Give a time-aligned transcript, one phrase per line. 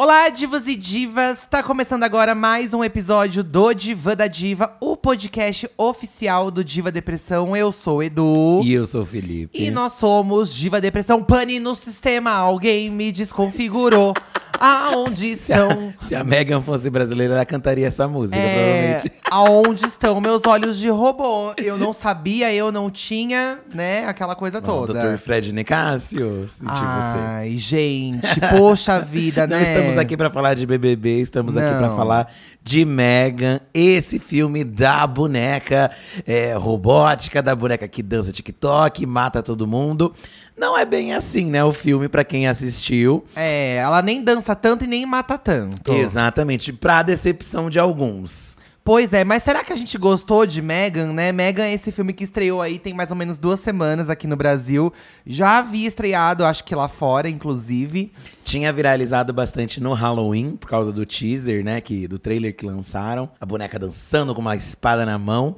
[0.00, 1.44] Olá, divas e divas!
[1.44, 6.92] Tá começando agora mais um episódio do Diva da Diva, o podcast oficial do Diva
[6.92, 7.56] Depressão.
[7.56, 8.60] Eu sou o Edu.
[8.62, 9.60] E eu sou o Felipe.
[9.60, 11.20] E nós somos Diva Depressão.
[11.20, 14.14] Pane no sistema, alguém me desconfigurou.
[14.58, 15.92] Aonde estão?
[16.00, 18.54] se a Megan fosse brasileira, ela cantaria essa música, É,
[18.98, 19.12] provavelmente.
[19.30, 21.52] aonde estão meus olhos de robô?
[21.56, 24.04] Eu não sabia, eu não tinha, né?
[24.06, 24.92] Aquela coisa toda.
[24.94, 25.16] Dr.
[25.18, 27.18] Fred Nicásio, senti você.
[27.18, 29.62] Ai, gente, poxa vida, Não né?
[29.62, 31.96] estamos aqui pra falar de BBB, estamos aqui pra Não.
[31.96, 32.30] falar
[32.68, 35.90] de Megan, esse filme da boneca
[36.26, 40.12] é, robótica, da boneca que dança TikTok, mata todo mundo.
[40.54, 43.24] Não é bem assim, né, o filme, pra quem assistiu.
[43.34, 45.94] É, ela nem dança tanto e nem mata tanto.
[45.94, 48.57] Exatamente, pra decepção de alguns.
[48.88, 51.30] Pois é, mas será que a gente gostou de Megan, né?
[51.30, 54.34] Megan é esse filme que estreou aí tem mais ou menos duas semanas aqui no
[54.34, 54.90] Brasil.
[55.26, 58.10] Já havia estreado, acho que lá fora, inclusive.
[58.46, 61.82] Tinha viralizado bastante no Halloween, por causa do teaser, né?
[61.82, 63.28] Que, do trailer que lançaram.
[63.38, 65.54] A boneca dançando com uma espada na mão.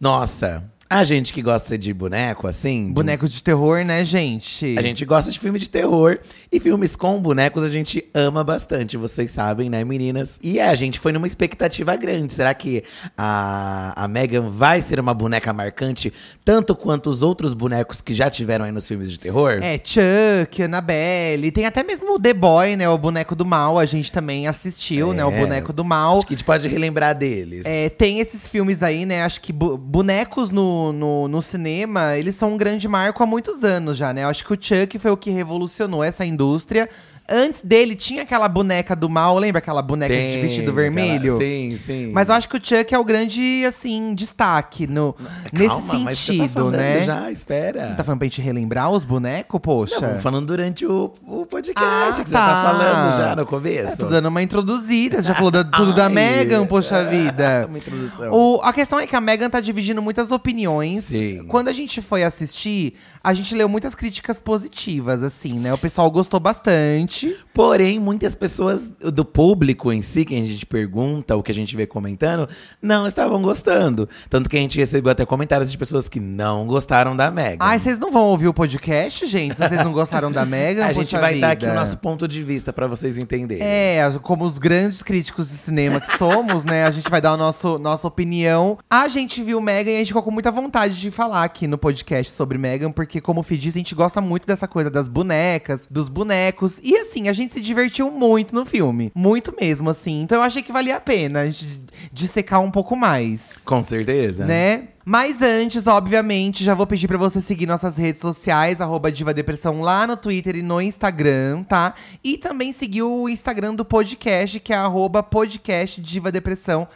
[0.00, 2.92] Nossa, a gente que gosta de boneco, assim.
[2.92, 4.76] Boneco de terror, né, gente?
[4.78, 6.18] A gente gosta de filme de terror.
[6.50, 10.38] E filmes com bonecos a gente ama bastante, vocês sabem, né, meninas?
[10.42, 12.32] E a gente foi numa expectativa grande.
[12.32, 12.84] Será que
[13.16, 16.12] a, a Megan vai ser uma boneca marcante,
[16.44, 19.60] tanto quanto os outros bonecos que já tiveram aí nos filmes de terror?
[19.62, 22.88] É, Chuck, Annabelle, tem até mesmo o The Boy, né?
[22.88, 25.24] O boneco do mal, a gente também assistiu, né?
[25.24, 25.38] O É.
[25.40, 26.18] boneco do mal.
[26.18, 27.64] Acho que a gente pode relembrar deles.
[27.64, 29.22] É, tem esses filmes aí, né?
[29.22, 33.98] Acho que bonecos no, no, no cinema, eles são um grande marco há muitos anos
[33.98, 34.24] já, né?
[34.24, 36.88] Eu acho que o Chuck foi o que revolucionou essa indústria.
[37.34, 41.34] Antes dele tinha aquela boneca do mal, lembra aquela boneca de Tem, vestido vermelho?
[41.36, 42.10] aquela- Sim, sim.
[42.12, 45.14] Mas eu acho que o Chuck é o grande, assim, destaque no,
[45.52, 47.00] nesse Calma, mas você tá sentido, falando né?
[47.04, 47.94] Já, espera.
[47.96, 50.00] Tá falando pra gente relembrar os bonecos, poxa?
[50.14, 51.80] Não, falando durante o, o podcast,
[52.20, 52.62] Ah, que já tá tá.
[52.62, 53.92] falando já no começo.
[53.94, 57.66] É, tô dando uma introduzida, já falou da- tudo da Megan, poxa vida.
[57.68, 58.30] uma introdução.
[58.32, 61.04] O- a questão é que a Megan tá dividindo muitas opiniões.
[61.04, 61.44] Sim.
[61.48, 65.72] Quando a gente foi assistir, a gente leu muitas críticas positivas, assim, né?
[65.72, 67.36] O pessoal gostou bastante.
[67.54, 71.76] Porém, muitas pessoas do público em si, que a gente pergunta, o que a gente
[71.76, 72.48] vê comentando,
[72.80, 74.08] não estavam gostando.
[74.28, 77.58] Tanto que a gente recebeu até comentários de pessoas que não gostaram da Megan.
[77.60, 79.56] Ai, vocês não vão ouvir o podcast, gente?
[79.56, 81.76] Se vocês não gostaram da Megan, a gente vai dar aqui vida.
[81.76, 83.62] o nosso ponto de vista pra vocês entenderem.
[83.64, 86.84] É, como os grandes críticos de cinema que somos, né?
[86.84, 88.78] A gente vai dar a nosso, nossa opinião.
[88.90, 91.78] A gente viu Megan e a gente ficou com muita vontade de falar aqui no
[91.78, 95.08] podcast sobre Megan, porque, como o Fih disse, a gente gosta muito dessa coisa das
[95.08, 96.80] bonecas, dos bonecos.
[96.82, 99.12] E assim, a gente se divertiu muito no filme.
[99.14, 100.22] Muito mesmo, assim.
[100.22, 104.44] Então eu achei que valia a pena a gente dissecar um pouco mais Com certeza.
[104.46, 104.88] né?
[105.04, 109.80] Mas antes, obviamente, já vou pedir pra você seguir nossas redes sociais, arroba Diva Depressão,
[109.80, 111.94] lá no Twitter e no Instagram, tá?
[112.22, 116.86] E também seguir o Instagram do podcast, que é arroba podcast Diva Depressão.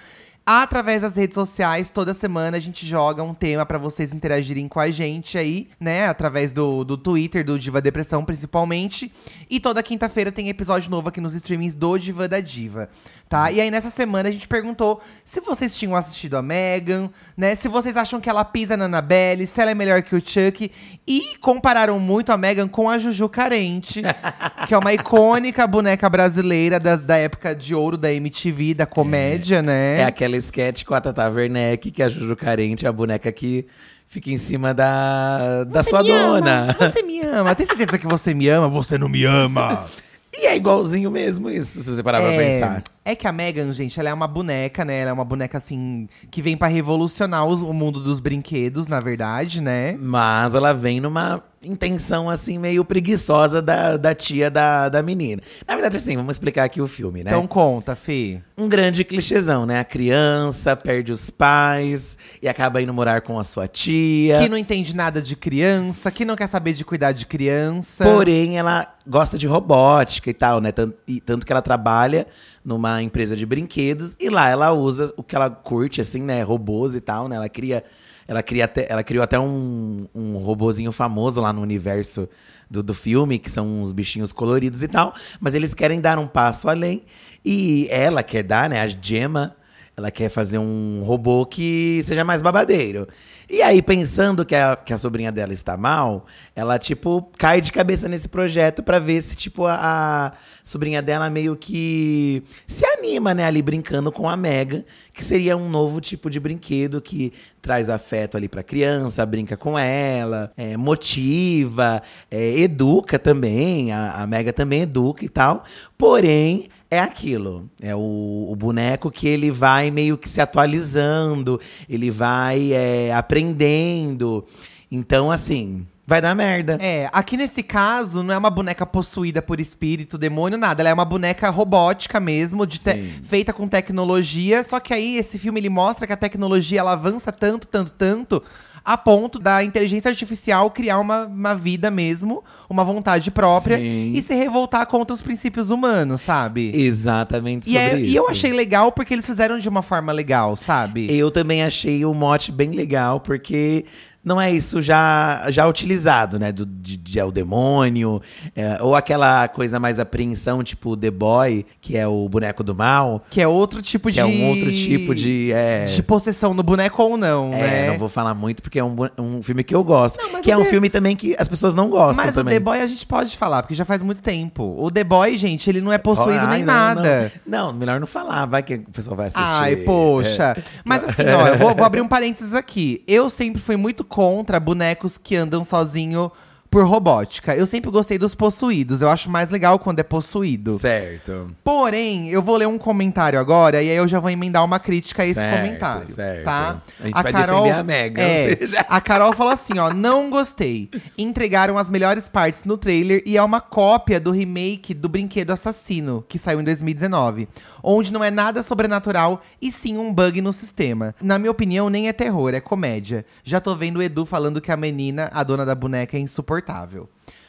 [0.48, 4.78] Através das redes sociais, toda semana a gente joga um tema pra vocês interagirem com
[4.78, 6.06] a gente aí, né?
[6.06, 9.10] Através do, do Twitter, do Diva Depressão, principalmente.
[9.50, 12.88] E toda quinta-feira tem episódio novo aqui nos streamings do Diva da Diva,
[13.28, 13.50] tá?
[13.50, 17.54] E aí nessa semana a gente perguntou se vocês tinham assistido a Megan, né?
[17.54, 20.70] Se vocês acham que ela pisa na Annabelle, se ela é melhor que o Chuck.
[21.06, 24.02] E compararam muito a Megan com a Juju Carente,
[24.66, 29.62] que é uma icônica boneca brasileira das, da época de ouro da MTV, da comédia,
[29.62, 30.00] né?
[30.00, 33.66] É aquela sketch com a Tata Werneck, que é a Juju Carente, a boneca que
[34.06, 36.76] fica em cima da, da Você sua me ama, dona.
[36.78, 37.54] Você me ama.
[37.54, 38.68] Tem certeza que você me ama?
[38.68, 39.84] Você não me ama.
[40.38, 42.82] E é igualzinho mesmo isso, se você parar pra pensar.
[43.04, 45.00] É que a Megan, gente, ela é uma boneca, né?
[45.00, 49.62] Ela é uma boneca, assim, que vem pra revolucionar o mundo dos brinquedos, na verdade,
[49.62, 49.96] né?
[49.98, 55.42] Mas ela vem numa intenção, assim, meio preguiçosa da, da tia da, da menina.
[55.66, 57.30] Na verdade, assim, vamos explicar aqui o filme, né?
[57.30, 58.40] Então conta, Fê.
[58.56, 59.80] um grande clichêzão, né?
[59.80, 64.38] A criança perde os pais e acaba indo morar com a sua tia.
[64.38, 68.04] Que não entende nada de criança, que não quer saber de cuidar de criança.
[68.04, 70.72] Porém, ela gosta de robótica e tal, né?
[70.72, 72.26] Tanto, e tanto que ela trabalha
[72.64, 76.42] numa empresa de brinquedos e lá ela usa o que ela curte, assim, né?
[76.42, 77.36] Robôs e tal, né?
[77.36, 77.84] Ela cria.
[78.28, 82.28] Ela, cria até, ela criou até um, um robozinho famoso lá no universo
[82.68, 85.14] do, do filme, que são uns bichinhos coloridos e tal.
[85.40, 87.04] Mas eles querem dar um passo além.
[87.44, 88.80] E ela quer dar, né?
[88.80, 89.56] A Gemma,
[89.96, 93.06] ela quer fazer um robô que seja mais babadeiro.
[93.48, 97.70] E aí, pensando que a, que a sobrinha dela está mal, ela, tipo, cai de
[97.70, 100.32] cabeça nesse projeto pra ver se, tipo, a, a
[100.64, 105.68] sobrinha dela meio que se anima, né, ali brincando com a Mega, que seria um
[105.68, 107.32] novo tipo de brinquedo que
[107.62, 114.26] traz afeto ali pra criança, brinca com ela, é, motiva, é, educa também, a, a
[114.26, 115.62] Mega também educa e tal.
[115.96, 117.68] Porém, é aquilo.
[117.80, 124.44] É o, o boneco que ele vai meio que se atualizando, ele vai é, aprendendo.
[124.90, 126.78] Então, assim, vai dar merda.
[126.80, 130.80] É, aqui nesse caso, não é uma boneca possuída por espírito, demônio, nada.
[130.80, 132.80] Ela é uma boneca robótica mesmo, de
[133.24, 134.62] feita com tecnologia.
[134.62, 138.42] Só que aí, esse filme, ele mostra que a tecnologia, ela avança tanto, tanto, tanto…
[138.88, 144.12] A ponto da inteligência artificial criar uma, uma vida mesmo, uma vontade própria Sim.
[144.14, 146.70] e se revoltar contra os princípios humanos, sabe?
[146.72, 148.12] Exatamente E, sobre é- isso.
[148.12, 151.12] e eu achei legal porque eles fizeram de uma forma legal, sabe?
[151.12, 153.84] Eu também achei o mote bem legal, porque
[154.26, 156.50] não é isso já, já utilizado, né?
[156.50, 158.20] Do, de, de é o demônio,
[158.56, 163.24] é, ou aquela coisa mais apreensão, tipo The Boy, que é o boneco do mal,
[163.30, 164.20] Que é outro tipo que de.
[164.20, 165.52] é um outro tipo de.
[165.52, 167.90] É, De possessão no boneco ou não, é, né?
[167.92, 170.18] não vou falar muito porque é um, um filme que eu gosto.
[170.20, 172.54] Não, que é um The- filme também que as pessoas não gostam Mas também.
[172.56, 174.74] o The Boy a gente pode falar, porque já faz muito tempo.
[174.78, 177.32] O The Boy, gente, ele não é possuído Ai, nem não, nada.
[177.46, 177.66] Não.
[177.66, 179.44] não, melhor não falar, vai que o pessoal vai assistir.
[179.46, 180.56] Ai, poxa.
[180.58, 180.62] É.
[180.84, 183.04] Mas assim, ó, eu vou, vou abrir um parênteses aqui.
[183.06, 186.32] Eu sempre fui muito contra bonecos que andam sozinho
[186.70, 187.54] por robótica.
[187.54, 189.00] Eu sempre gostei dos possuídos.
[189.02, 190.78] Eu acho mais legal quando é possuído.
[190.78, 191.50] Certo.
[191.62, 195.22] Porém, eu vou ler um comentário agora e aí eu já vou emendar uma crítica
[195.22, 196.44] a esse Certo, comentário, certo.
[196.44, 196.82] tá?
[197.00, 200.90] A gente vai defender a Megan, é, seja- a Carol falou assim, ó, não gostei.
[201.16, 206.24] Entregaram as melhores partes no trailer e é uma cópia do remake do Brinquedo Assassino,
[206.28, 207.48] que saiu em 2019,
[207.88, 211.14] onde não é nada sobrenatural e sim um bug no sistema.
[211.22, 213.24] Na minha opinião, nem é terror, é comédia.
[213.44, 217.08] Já tô vendo o Edu falando que a menina, a dona da boneca, é insuportável.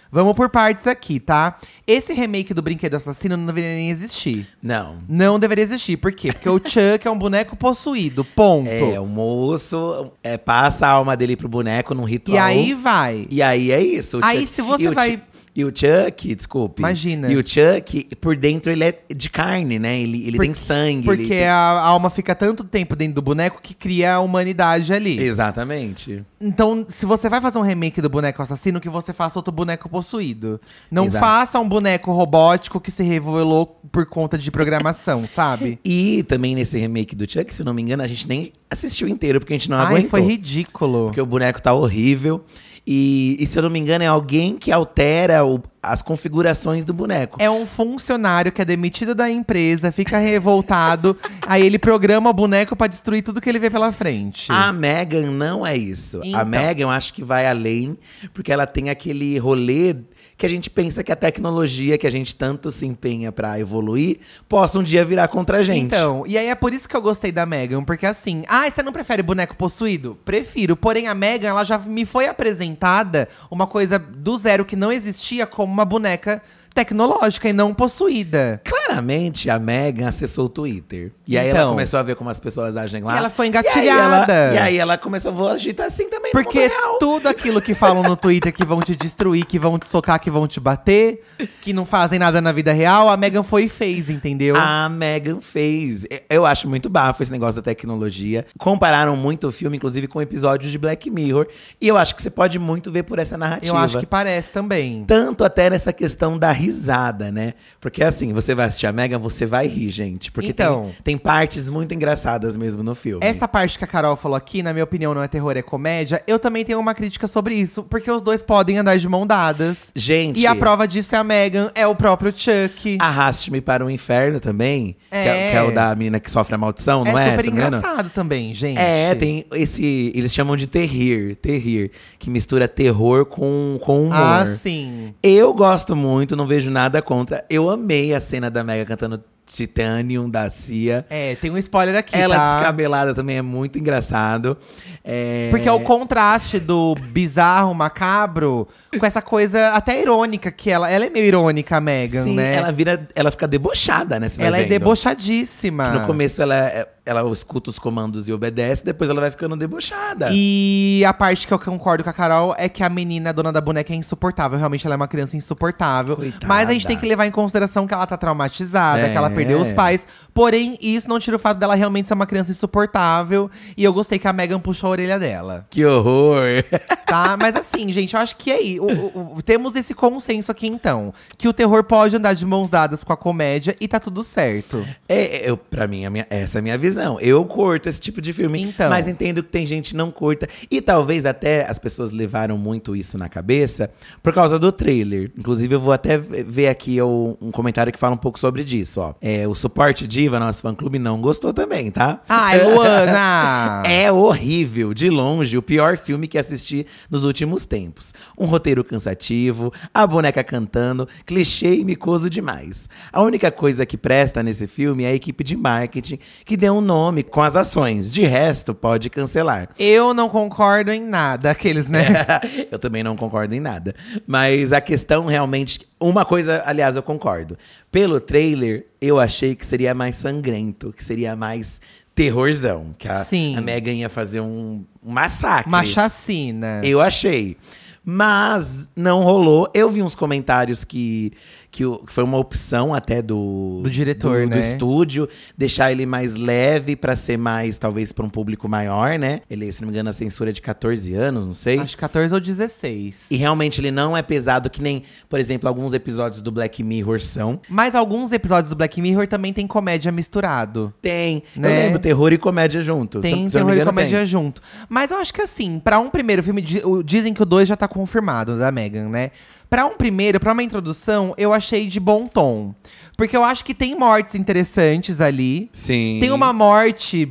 [0.10, 1.58] Vamos por partes aqui, tá?
[1.86, 4.48] Esse remake do Brinquedo Assassino não deveria nem existir.
[4.64, 5.00] Não.
[5.10, 5.98] Não deveria existir.
[5.98, 6.32] Por quê?
[6.32, 8.24] Porque o Chuck é um boneco possuído.
[8.24, 8.70] Ponto.
[8.70, 12.38] É, o moço é, passa a alma dele pro boneco num ritual.
[12.38, 13.28] E aí vai.
[13.30, 14.20] E aí é isso.
[14.20, 15.22] o Aí Chuck- se você vai-
[15.58, 16.84] E o Chuck, desculpe.
[16.84, 17.32] Imagina.
[17.32, 20.00] E o Chuck, por dentro, ele é de carne, né?
[20.00, 21.04] Ele, ele tem sangue.
[21.04, 25.20] Porque tem- a alma fica tanto tempo dentro do boneco que cria a humanidade ali.
[25.20, 26.24] Exatamente.
[26.40, 29.90] Então, se você vai fazer um remake do boneco assassino, que você faça outro boneco
[29.90, 30.62] possuído.
[30.92, 31.26] Não Exato.
[31.26, 35.80] faça um boneco robótico que se revelou por conta de programação, sabe?
[35.84, 39.40] E também nesse remake do Chuck, se não me engano, a gente nem assistiu inteiro,
[39.40, 40.10] porque a gente não Ai, aguentou.
[40.12, 41.06] foi ridículo.
[41.06, 42.44] Porque o boneco tá horrível.
[42.90, 46.94] E, e se eu não me engano, é alguém que altera o- as configurações do
[46.94, 47.38] boneco.
[47.42, 52.76] É um funcionário que é demitido da empresa, fica revoltado, aí ele programa o boneco
[52.78, 54.50] pra destruir tudo que ele vê pela frente.
[54.52, 56.22] A Megan não é isso.
[56.24, 56.40] Então.
[56.40, 57.98] A Megan, eu acho que vai além,
[58.34, 59.94] porque ela tem aquele rolê
[60.38, 64.20] que a gente pensa que a tecnologia que a gente tanto se empenha pra evoluir
[64.48, 65.86] possa um dia virar contra a gente.
[65.86, 68.84] Então, e aí é por isso que eu gostei da Megan, porque assim, ah, você
[68.84, 70.18] não prefere boneco possuído?
[70.24, 70.78] Prefiro.
[70.78, 75.48] Porém, a Megan, ela já me foi apresentada uma coisa do zero que não existia
[75.48, 76.42] como uma boneca
[76.78, 78.62] tecnológica e não possuída.
[78.88, 81.12] Claramente, a Megan acessou o Twitter.
[81.28, 81.70] E aí ela Então.
[81.72, 83.16] começou a ver como as pessoas agem lá.
[83.16, 84.34] E ela ficou E aí engatilhada.
[84.34, 88.16] ela- E aí ela, começou, vou agitar assim também Porque tudo aquilo que falam no
[88.16, 91.22] Twitter que vão te destruir, que vão te socar, que vão te bater,
[91.62, 94.56] que não fazem nada na vida real, a Megan foi e fez, entendeu?
[94.58, 96.06] A Megan fez.
[96.30, 98.46] Eu acho muito bafo esse negócio da tecnologia.
[98.58, 101.48] Compararam muito o filme, inclusive, com episódios de Black Mirror.
[101.82, 103.74] E eu acho que você pode muito ver por essa narrativa.
[103.76, 105.04] eu acho que parece também.
[105.06, 107.54] Tanto até nessa questão da risada, né?
[107.82, 110.32] Porque assim, você vai assistir a Megan, você vai rir, gente.
[110.32, 110.92] Porque Então.
[111.04, 113.20] tem, tem partes muito engraçadas mesmo no filme.
[113.26, 116.22] Essa parte que a Carol falou aqui, na minha opinião, não é terror, é comédia.
[116.28, 119.92] Eu também tenho uma crítica sobre isso, porque os dois podem andar de mão dadas.
[119.96, 120.40] Gente.
[120.40, 122.98] E a prova disso é a Megan, é o próprio Chuck.
[123.00, 124.96] Arraste-me para o inferno também.
[125.10, 125.52] Que, é, É.
[125.52, 127.32] que é o da menina que sofre a maldição, é não é?
[127.32, 127.78] super me engano?
[127.78, 128.78] engraçado também, gente.
[128.80, 130.12] É, tem esse.
[130.14, 134.14] Eles chamam de terrir, terrir, que mistura terror com, com humor.
[134.16, 135.14] Ah, sim.
[135.24, 137.46] Eu gosto muito, não vejo nada contra.
[137.50, 141.06] Eu amei a cena da Mega cantando Titanium da Cia.
[141.10, 142.54] É, tem um spoiler aqui, Ela tá?
[142.56, 144.58] descabelada também é muito engraçado.
[145.04, 145.48] É...
[145.50, 148.68] Porque é o contraste do bizarro, macabro,
[149.00, 150.92] com essa coisa até irônica que ela.
[150.92, 152.56] Ela é meio irônica, a Megan, Sim, né?
[152.56, 153.08] ela vira.
[153.16, 154.28] Ela fica debochada, né?
[154.38, 155.92] Ela é debochadíssima.
[155.92, 160.30] No começo ela, é- ela escuta os comandos e obedece, depois ela vai ficando debochada.
[160.32, 163.52] E a parte que eu concordo com a Carol é que a menina, a dona
[163.52, 164.58] da boneca, é insuportável.
[164.58, 166.16] Realmente ela é uma criança insuportável.
[166.18, 166.46] Coitada.
[166.48, 169.10] Mas a gente tem que levar em consideração que ela tá traumatizada, É.
[169.10, 170.06] que ela perdeu os pais.
[170.34, 173.50] Porém, isso não tira o fato dela realmente ser uma criança insuportável.
[173.76, 175.66] E eu gostei que a Megan puxou a orelha dela.
[175.70, 176.44] Que horror!
[177.08, 177.38] Tá?
[177.40, 178.80] Mas assim, gente, eu acho que é aí.
[178.82, 181.14] o- o- temos esse consenso aqui, então.
[181.38, 184.86] Que o terror pode andar de mãos dadas com a comédia e tá tudo certo.
[185.08, 186.97] É, eu, pra mim, a minha- essa é a minha visão.
[186.98, 187.20] Terrorzão.
[187.20, 188.90] Eu curto esse tipo de filme, Então.
[188.90, 190.48] mas entendo que tem gente que não curta.
[190.70, 193.90] E talvez até as pessoas levaram muito isso na cabeça
[194.22, 195.32] por causa do trailer.
[195.38, 199.14] Inclusive, eu vou até ver aqui um comentário que fala um pouco sobre disso, ó.
[199.22, 202.22] É, o Suporte Diva, nosso fã-clube, não gostou também, tá?
[202.28, 203.84] Ai, Luana!
[203.86, 208.14] É horrível, de longe, o pior filme que assisti nos últimos tempos.
[208.38, 212.88] Um roteiro cansativo, a boneca cantando, clichê e micoso demais.
[213.12, 216.82] A única coisa que presta nesse filme é a equipe de marketing que deu um
[216.88, 218.12] nome com as ações.
[218.12, 219.70] De resto, pode cancelar.
[219.78, 222.08] Eu não concordo em nada, aqueles, né?
[222.72, 223.94] eu também não concordo em nada.
[224.26, 225.82] Mas a questão realmente.
[226.00, 227.58] Uma coisa, aliás, eu concordo.
[227.92, 231.82] Pelo trailer, eu achei que seria mais sangrento, que seria mais
[232.16, 232.96] terrorzão.
[232.98, 233.56] Que a, Sim.
[233.56, 235.68] a Megan ia fazer um, um massacre.
[235.68, 236.82] Uma chacina.
[236.84, 237.58] Eu achei.
[238.04, 239.70] Mas não rolou.
[239.74, 241.34] Eu vi uns comentários que,
[241.78, 244.56] que, o- que foi uma opção até do, Do diretor, do, né?
[244.56, 249.42] do estúdio, deixar ele mais leve pra ser mais, talvez, pra um público maior, né?
[249.48, 251.78] Ele, se não me engano, a censura é de 14 anos, não sei.
[251.78, 253.28] Acho que 14 ou 16.
[253.30, 257.22] E realmente ele não é pesado que nem, por exemplo, alguns episódios do Black Mirror
[257.22, 257.60] são.
[257.70, 260.92] Mas alguns episódios do Black Mirror também tem comédia misturado.
[261.00, 261.44] Tem.
[261.56, 261.68] Né?
[261.82, 263.22] Eu lembro, terror e comédia juntos.
[263.22, 264.64] Tem terror e comédia junto.
[264.90, 266.64] Mas eu acho que assim, pra um primeiro filme,
[267.06, 269.30] dizem que o 2 já tá confirmado da Megan, né?
[269.70, 272.74] Pra um primeiro, pra uma introdução, eu achei de bom tom.
[273.18, 275.70] Porque eu acho que tem mortes interessantes ali.
[275.74, 276.20] Sim.
[276.22, 277.28] Tem uma morte,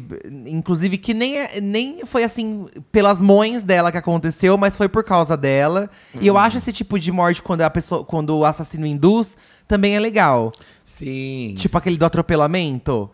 [0.47, 5.05] inclusive, que nem, é- nem foi assim pelas mães dela que aconteceu, mas foi por
[5.05, 5.89] causa dela.
[6.21, 9.37] E eu acho esse tipo de morte quando a pessoa, quando o assassino induz,
[9.69, 10.53] também é legal.
[10.85, 11.55] Sim.
[11.57, 13.09] Tipo aquele do atropelamento.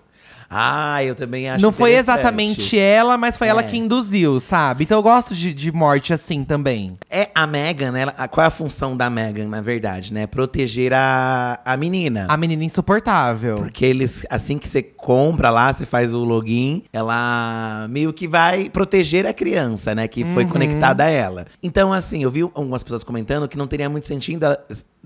[0.54, 3.64] Ah, eu também acho Não foi exatamente ela, mas foi ela É.
[3.64, 4.84] que induziu, sabe?
[4.84, 6.96] Então eu gosto de, de morte assim também.
[7.10, 8.02] É a Megan, né?
[8.02, 10.26] ela- a- qual é a função da Megan, na verdade, né?
[10.26, 12.26] Proteger a, a menina.
[12.28, 13.56] A menina insuportável.
[13.56, 18.68] Porque eles, assim que você compra lá, você faz o login, ela meio que vai
[18.70, 20.06] proteger a criança, né?
[20.08, 20.34] Que Uhum.
[20.34, 21.46] foi conectada a ela.
[21.62, 24.46] Então, assim, eu vi algumas pessoas comentando que não teria muito sentido,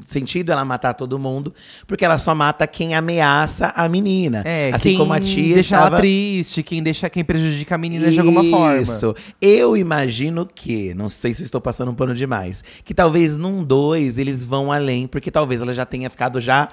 [0.04, 1.54] sentido ela matar todo mundo,
[1.86, 4.42] porque ela só mata quem ameaça a menina.
[4.44, 5.86] É, assim quem como a tia deixa estava...
[5.86, 8.80] ela triste, quem deixa quem prejudica a menina de alguma forma.
[8.80, 9.14] Isso.
[9.40, 13.62] Eu imagino que, não sei se eu estou passando um pano demais, que talvez num
[13.64, 16.68] dois eles vão além, porque talvez ela já tenha ficado já.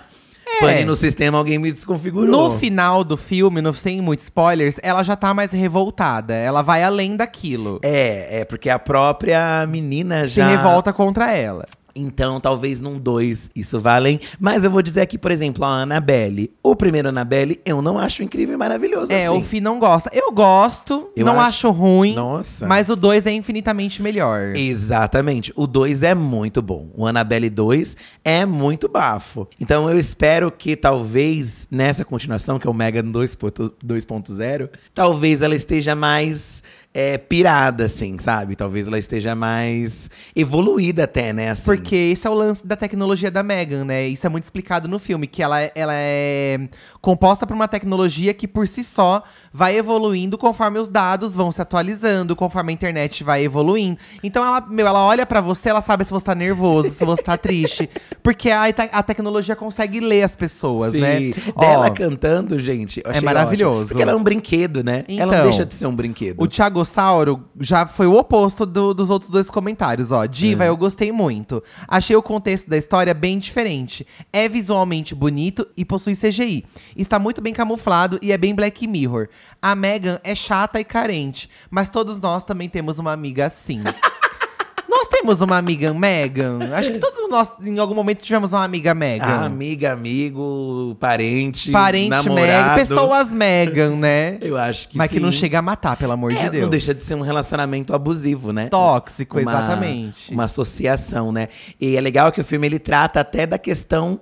[0.59, 2.51] Pane no sistema, alguém me desconfigurou.
[2.51, 6.33] No final do filme, no, sem muitos spoilers, ela já tá mais revoltada.
[6.33, 7.79] Ela vai além daquilo.
[7.81, 10.47] É, é porque a própria menina Se já.
[10.47, 11.65] revolta contra ela.
[11.95, 14.19] Então, talvez num dois isso valem.
[14.39, 16.51] Mas eu vou dizer aqui, por exemplo, a Annabelle.
[16.63, 19.37] O primeiro Annabelle eu não acho incrível e maravilhoso É, assim.
[19.37, 20.09] o Fih não gosta.
[20.13, 22.15] Eu gosto, Eu não acho- acho ruim.
[22.15, 22.65] Nossa.
[22.67, 24.55] Mas o 2 é infinitamente melhor.
[24.55, 25.51] Exatamente.
[25.55, 26.89] O 2 é muito bom.
[26.95, 29.47] O Annabelle 2 é muito bafo.
[29.59, 35.55] Então eu espero que talvez nessa continuação, que é o Megan 2.0, 2.0, talvez ela
[35.55, 36.62] esteja mais
[36.93, 38.55] é, pirada, assim, sabe?
[38.55, 41.49] Talvez ela esteja mais evoluída até, né?
[41.51, 41.65] Assim.
[41.65, 44.07] Porque esse é o lance da tecnologia da Megan, né?
[44.07, 46.69] Isso é muito explicado no filme, que ela, é- ela é
[47.03, 51.61] composta por uma tecnologia que por si só vai evoluindo conforme os dados vão se
[51.61, 53.97] atualizando, conforme a internet vai evoluindo.
[54.23, 57.21] Então ela, meu, ela olha pra você, ela sabe se você tá nervoso, se você
[57.21, 57.89] tá triste,
[58.23, 61.01] porque a, a tecnologia consegue ler as pessoas, Sim.
[61.01, 61.19] né?
[61.59, 63.01] Dela Ó, cantando, gente.
[63.05, 63.73] É maravilhoso.
[63.81, 63.87] ótimo.
[63.89, 65.03] Porque ela é um brinquedo, né?
[65.09, 66.41] ela não Então, deixa de ser um brinquedo.
[66.41, 70.23] O Thiago Sauro já foi o oposto do- dos outros dois comentários, ó.
[70.23, 70.27] É.
[70.29, 71.61] Diva, eu gostei muito.
[71.85, 74.07] Achei o contexto da história bem diferente.
[74.31, 76.63] É visualmente bonito e possui CGI.
[76.95, 79.27] Está muito bem camuflado e é bem Black Mirror.
[79.61, 83.81] A Megan é chata e carente, mas todos nós também temos uma amiga assim.
[84.89, 86.69] nós temos uma amiga Megan?
[86.75, 89.25] Acho que todos nós, em algum momento, tivemos uma amiga Megan.
[89.25, 92.35] Ah, amiga, amigo, parente, Parente namorado.
[92.47, 94.37] Megan, pessoas Megan, né?
[94.39, 95.39] Eu acho que mas que não sim.
[95.39, 96.63] chega a matar, pelo amor É, de Deus.
[96.63, 98.67] Não deixa de ser um relacionamento abusivo, né?
[98.67, 100.31] Tóxico, Uma- exatamente.
[100.31, 101.47] Uma associação, né?
[101.81, 104.19] E é legal que o filme ele trata até da questão,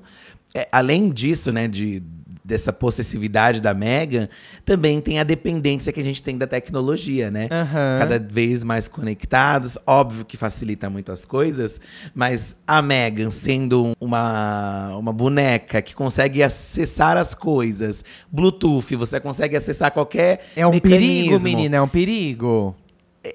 [0.56, 2.02] é, além disso, né, de
[2.44, 4.28] dessa possessividade da Megan,
[4.66, 7.48] também tem a dependência que a gente tem da tecnologia, né?
[7.52, 8.00] Aham.
[8.00, 11.80] Cada vez mais conectados, óbvio que facilita muito as coisas,
[12.14, 19.56] mas a Megan sendo uma, uma boneca que consegue acessar as coisas, Bluetooth, você consegue
[19.56, 22.76] acessar qualquer É um perigo, mecanismo menina, é um perigo.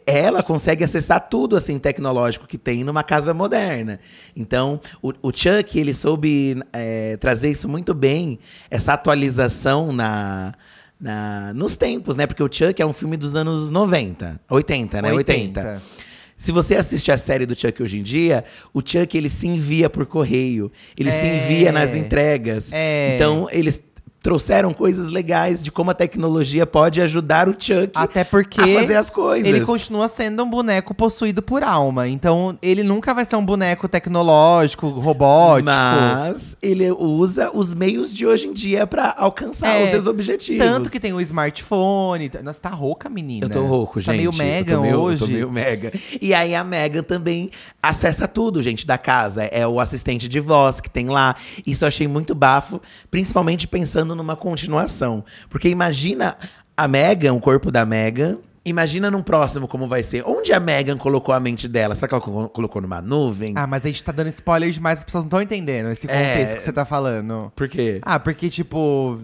[0.05, 4.01] Ela consegue acessar tudo assim tecnológico que tem numa casa moderna.
[4.35, 8.39] Então, o, o Chuck ele soube é, trazer isso muito bem,
[8.71, 10.55] essa atualização na,
[11.01, 12.27] na nos tempos, né?
[12.27, 15.13] Porque o Chuck é um filme dos anos 90, 80, né?
[15.13, 15.61] 80.
[15.61, 15.83] 80.
[16.39, 19.89] Se você assiste a série do Chuck hoje em dia, o Chuck ele se envia
[19.89, 21.37] por correio, ele se É.
[21.37, 22.71] envia nas entregas.
[22.73, 23.15] É.
[23.15, 23.81] Então, eles
[24.27, 28.97] trouxeram coisas legais de como a tecnologia pode ajudar o Chuck Até porque a fazer
[28.97, 29.47] as coisas.
[29.47, 32.09] ele continua sendo um boneco possuído por alma.
[32.09, 35.67] Então, ele nunca vai ser um boneco tecnológico, robótico.
[35.67, 40.67] Mas ele usa os meios de hoje em dia pra alcançar É, os seus objetivos.
[40.67, 42.29] Tanto que tem o smartphone.
[42.43, 43.47] Nossa, tá rouca, menina.
[43.47, 44.17] Eu tô rouco, tá gente.
[44.17, 45.23] meio Eu Megan meio- hoje.
[45.23, 45.93] Eu tô meio mega.
[46.21, 47.49] E aí a Megan também
[47.81, 49.45] acessa tudo, gente, da casa.
[49.45, 51.37] É o assistente de voz que tem lá.
[51.65, 55.25] Isso eu achei muito bafo, principalmente pensando numa continuação.
[55.49, 56.37] Porque imagina
[56.77, 58.39] a Megan, o corpo da Megan.
[58.65, 60.25] Imagina num próximo como vai ser.
[60.27, 61.95] Onde a Megan colocou a mente dela?
[61.95, 63.53] Será que ela colo- colocou numa nuvem?
[63.55, 66.31] Ah, mas a gente tá dando spoiler demais, as pessoas não estão entendendo esse É.
[66.33, 67.53] contexto que você tá falando.
[67.55, 68.01] Por quê?
[68.03, 69.21] Ah, porque, tipo,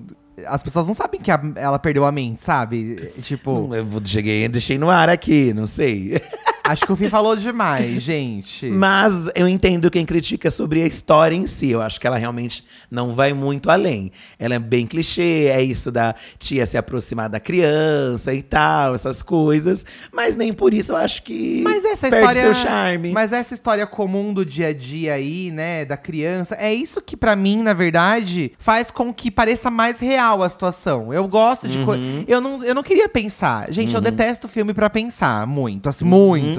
[0.47, 3.11] as pessoas não sabem que a- ela perdeu a mente, sabe?
[3.23, 6.23] Tipo, Não, Eu cheguei, deixei no ar aqui, não sei.
[6.65, 8.69] acho que o Fih falou demais, gente.
[8.71, 11.71] Mas eu entendo quem critica sobre a história em si.
[11.71, 14.13] Eu acho que ela realmente não vai muito além.
[14.39, 19.23] Ela é bem clichê, é isso da tia se aproximar da criança e tal, essas
[19.23, 19.85] coisas.
[20.13, 22.43] Mas nem por isso eu acho que Mas essa perde história.
[22.43, 23.13] seu charme.
[23.13, 27.17] Mas essa história comum do dia a dia aí, né, da criança, é isso que
[27.17, 31.13] pra mim, na verdade, faz com que pareça mais real a situação.
[31.13, 32.03] Eu gosto de coisa.
[32.03, 32.25] Uhum.
[32.27, 33.71] Eu não, eu não queria pensar.
[33.73, 36.52] Gente, eu detesto filme pra pensar muito, assim, Uhum, muito.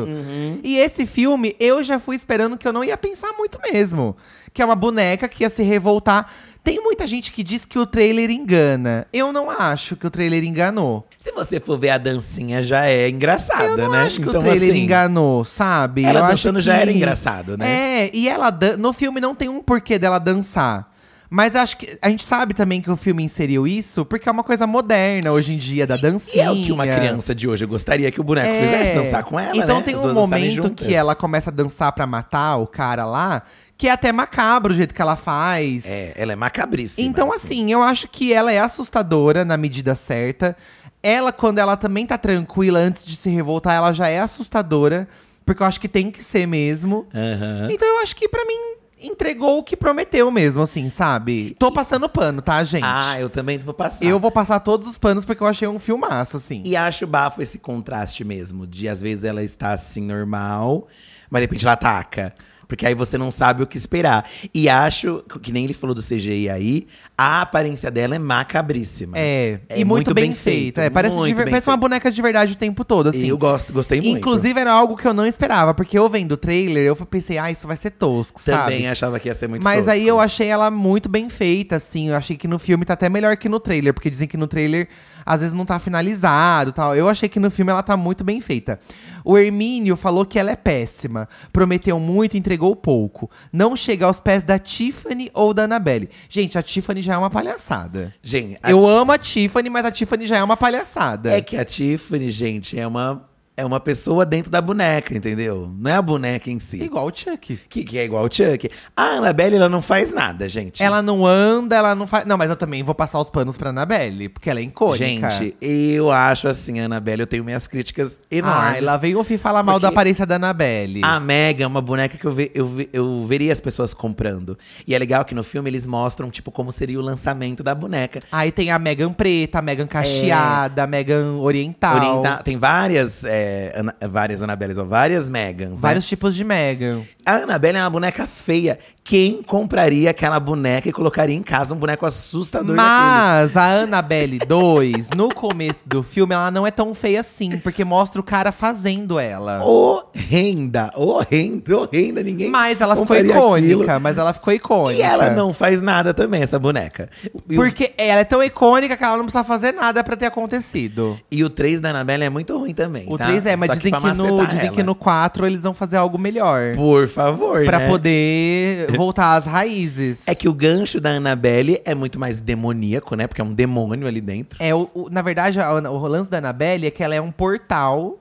[0.63, 4.15] E esse filme, eu já fui esperando que eu não ia pensar muito mesmo.
[4.53, 6.31] Que é uma boneca que ia se revoltar.
[6.63, 9.05] Tem muita gente que diz que o trailer engana.
[9.11, 11.05] Eu não acho que o trailer enganou.
[11.19, 14.03] Se você for ver a dancinha, já é engraçada, Eu não né?
[14.03, 16.05] acho que o trailer assim, enganou, sabe?
[16.05, 16.61] ela eu acho dançando que...
[16.61, 18.05] já era engraçado, né?
[18.05, 20.92] É, e ela dan- no filme não tem um porquê dela dançar.
[21.35, 24.43] Mas acho que a gente sabe também que o filme inseriu isso porque é uma
[24.43, 26.43] coisa moderna hoje em dia, da E dancinha.
[26.45, 28.61] é o que uma criança de hoje gostaria que o boneco É.
[28.61, 29.83] fizesse dançar com ela, Então né?
[29.83, 33.41] tem As um momento que ela começa a dançar pra matar o cara lá,
[33.75, 35.83] que é até macabro o jeito que ela faz.
[35.87, 37.07] É, ela é macabríssima.
[37.07, 40.55] Então, assim, eu acho que ela é assustadora na medida certa.
[41.01, 45.07] Ela, quando ela também tá tranquila antes de se revoltar, ela já é assustadora.
[45.43, 47.07] Porque eu acho que tem que ser mesmo.
[47.13, 47.69] Aham.
[47.71, 48.57] Então eu acho que pra mim
[49.03, 51.55] entregou o que prometeu mesmo, assim, sabe?
[51.59, 52.85] Tô passando pano, tá, gente?
[52.85, 54.03] Ah, eu também vou passar.
[54.03, 56.61] Eu vou passar todos os panos porque eu achei um filmaço, assim.
[56.65, 60.87] E acho bafo esse contraste mesmo, de às vezes ela está assim normal,
[61.29, 62.33] mas de repente ela ataca.
[62.73, 64.27] Porque aí você não sabe o que esperar.
[64.51, 69.15] E acho, que nem ele falou do CGI aí, a aparência dela é macabríssima.
[69.15, 70.81] É, e muito, bem, feita.
[70.81, 73.27] É, parece, muito de bem parece uma boneca de verdade o tempo todo, assim.
[73.27, 74.17] Eu gosto, gostei muito.
[74.17, 77.51] Inclusive, era algo que eu não esperava, porque eu vendo o trailer, eu pensei, ah,
[77.51, 78.87] isso vai ser tosco, também sabe?
[78.87, 79.91] achava que ia ser muito Mas tosco.
[79.91, 82.09] aí eu achei ela muito bem feita, assim.
[82.09, 84.47] Eu achei que no filme tá até melhor que no trailer, porque dizem que no
[84.47, 84.87] trailer
[85.25, 86.95] às vezes não tá finalizado e tal.
[86.95, 88.79] Eu achei que no filme ela tá muito bem feita.
[89.23, 91.27] O Hermínio falou que ela é péssima.
[91.51, 93.29] Prometeu muito, entregou pouco.
[93.51, 96.09] Não chega aos pés da Tiffany ou da Annabelle.
[96.29, 98.13] Gente, a Tiffany já é uma palhaçada.
[98.21, 101.31] Gente, Eu Ti- amo a Tiffany, mas a Tiffany já é uma palhaçada.
[101.31, 103.23] É que a Tiffany, gente, é uma,
[103.55, 105.71] é uma pessoa dentro da boneca, entendeu?
[105.77, 106.81] Não é a boneca em si.
[106.81, 107.57] igual o Chuck.
[107.69, 108.69] Que, que é igual o Chuck.
[108.97, 110.81] A Annabelle, ela não faz nada, gente.
[110.81, 112.25] Ela não anda, ela não faz.
[112.25, 115.29] Não, mas eu também vou passar os panos pra Annabelle, porque ela é icônica.
[115.29, 118.57] Gente, eu acho assim, a Annabelle, eu tenho minhas críticas enormes.
[118.75, 121.01] Ai, lá vem o Fih falar mal da aparência da Annabelle.
[121.03, 124.57] A Mega é uma boneca que eu, ve- eu, ve- eu veria as pessoas comprando.
[124.87, 128.19] E é legal que no filme eles mostram, tipo, como seria o lançamento da boneca.
[128.31, 131.95] Aí tem a Megan preta, a Megan cacheada, a Megan oriental.
[132.21, 133.42] Orienta- Tem várias, é,
[133.75, 135.77] Ana- várias Annabelles, ou várias Megans, né?
[135.81, 137.03] Vários tipos de Megan.
[137.25, 138.77] A Annabelle é uma boneca feia.
[139.01, 142.75] Quem compraria aquela boneca e colocaria em casa um boneco assustador?
[142.75, 147.83] Mas a Annabelle 2, no começo do filme, ela não é tão feia assim, porque
[147.83, 149.61] mostra o cara fazendo ela.
[149.63, 152.23] Horrenda, horrenda, horrenda.
[152.23, 154.01] Ninguém Mas ela ficou compraria icônica, aquilo.
[154.01, 154.99] mas ela ficou icônica.
[154.99, 157.09] E ela não faz nada também, essa boneca.
[157.49, 161.19] E Porque ela é tão icônica que ela não precisa fazer nada pra ter acontecido.
[161.29, 163.05] E o 3 da Annabelle é muito ruim também.
[163.09, 163.25] O tá?
[163.27, 164.75] 3 é, mas dizem pra que, no, macetar dizem ela.
[164.75, 166.73] que no 4 eles vão fazer algo melhor.
[166.75, 167.87] Por favor, Pra né?
[167.87, 170.27] poder voltar às raízes.
[170.27, 173.27] É que o gancho da Annabelle é muito mais demoníaco, né?
[173.27, 174.57] Porque é um demônio ali dentro.
[174.61, 177.31] É, o, o- na verdade, a, o lance da Annabelle é que ela é um
[177.31, 178.19] portal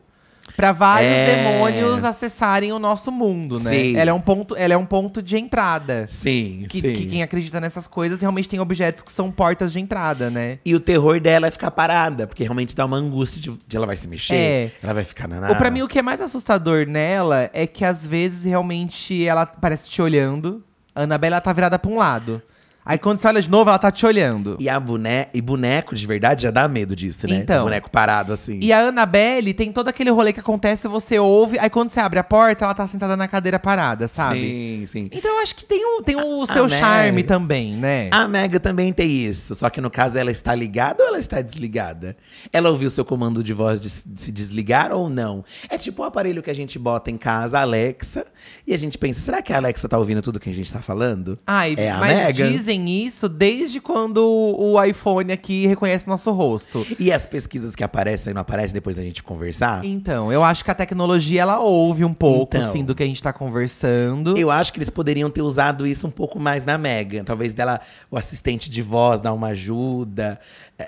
[0.56, 1.26] pra vários É.
[1.36, 3.70] demônios acessarem o nosso mundo, né?
[3.70, 3.96] Sim.
[3.96, 6.06] Ela é um ponto, ela é um ponto de entrada.
[6.08, 6.92] Sim, Que, sim.
[6.92, 10.58] que quem acredita nessas coisas realmente tem objetos que são portas de entrada, né?
[10.64, 13.86] E o terror dela é ficar parada, porque realmente dá uma angústia de, de ela
[13.86, 14.70] vai se mexer, É.
[14.82, 17.84] ela vai ficar na Ou pra mim, o que é mais assustador nela é que
[17.84, 20.62] às vezes realmente ela parece te olhando.
[20.94, 22.42] A Annabelle ela tá virada pra um lado.
[22.84, 24.56] Aí quando você olha de novo, ela tá te olhando.
[24.58, 27.36] E a boneca, e boneco de verdade já dá medo disso, né?
[27.36, 27.64] Então.
[27.64, 28.58] boneco parado assim.
[28.60, 32.18] E a Annabelle tem todo aquele rolê que acontece, você ouve, aí quando você abre
[32.18, 34.40] a porta, ela tá sentada na cadeira parada, sabe?
[34.40, 35.10] Sim, sim.
[35.12, 38.08] Então eu acho que tem o, tem o seu charme também, né?
[38.10, 41.40] A Mega também tem isso, só que no caso ela está ligada ou ela está
[41.40, 42.16] desligada?
[42.52, 45.44] Ela ouviu seu comando de voz de se de se desligar ou não?
[45.68, 48.26] É tipo o aparelho que a gente bota em casa, a Alexa,
[48.66, 50.80] e a gente pensa, será que a Alexa tá ouvindo tudo que a gente tá
[50.80, 51.38] falando?
[51.46, 56.86] Ai, é a mas dizem isso desde quando o iPhone aqui reconhece nosso rosto.
[56.98, 59.84] E as pesquisas que aparecem e não aparecem depois da gente conversar?
[59.84, 62.68] Então, eu acho que a tecnologia ela ouve um pouco, Então.
[62.68, 64.36] assim, do que a gente tá conversando.
[64.36, 67.24] Eu acho que eles poderiam ter usado isso um pouco mais na Megan.
[67.24, 67.80] Talvez dela,
[68.10, 70.38] o assistente de voz, dar uma ajuda,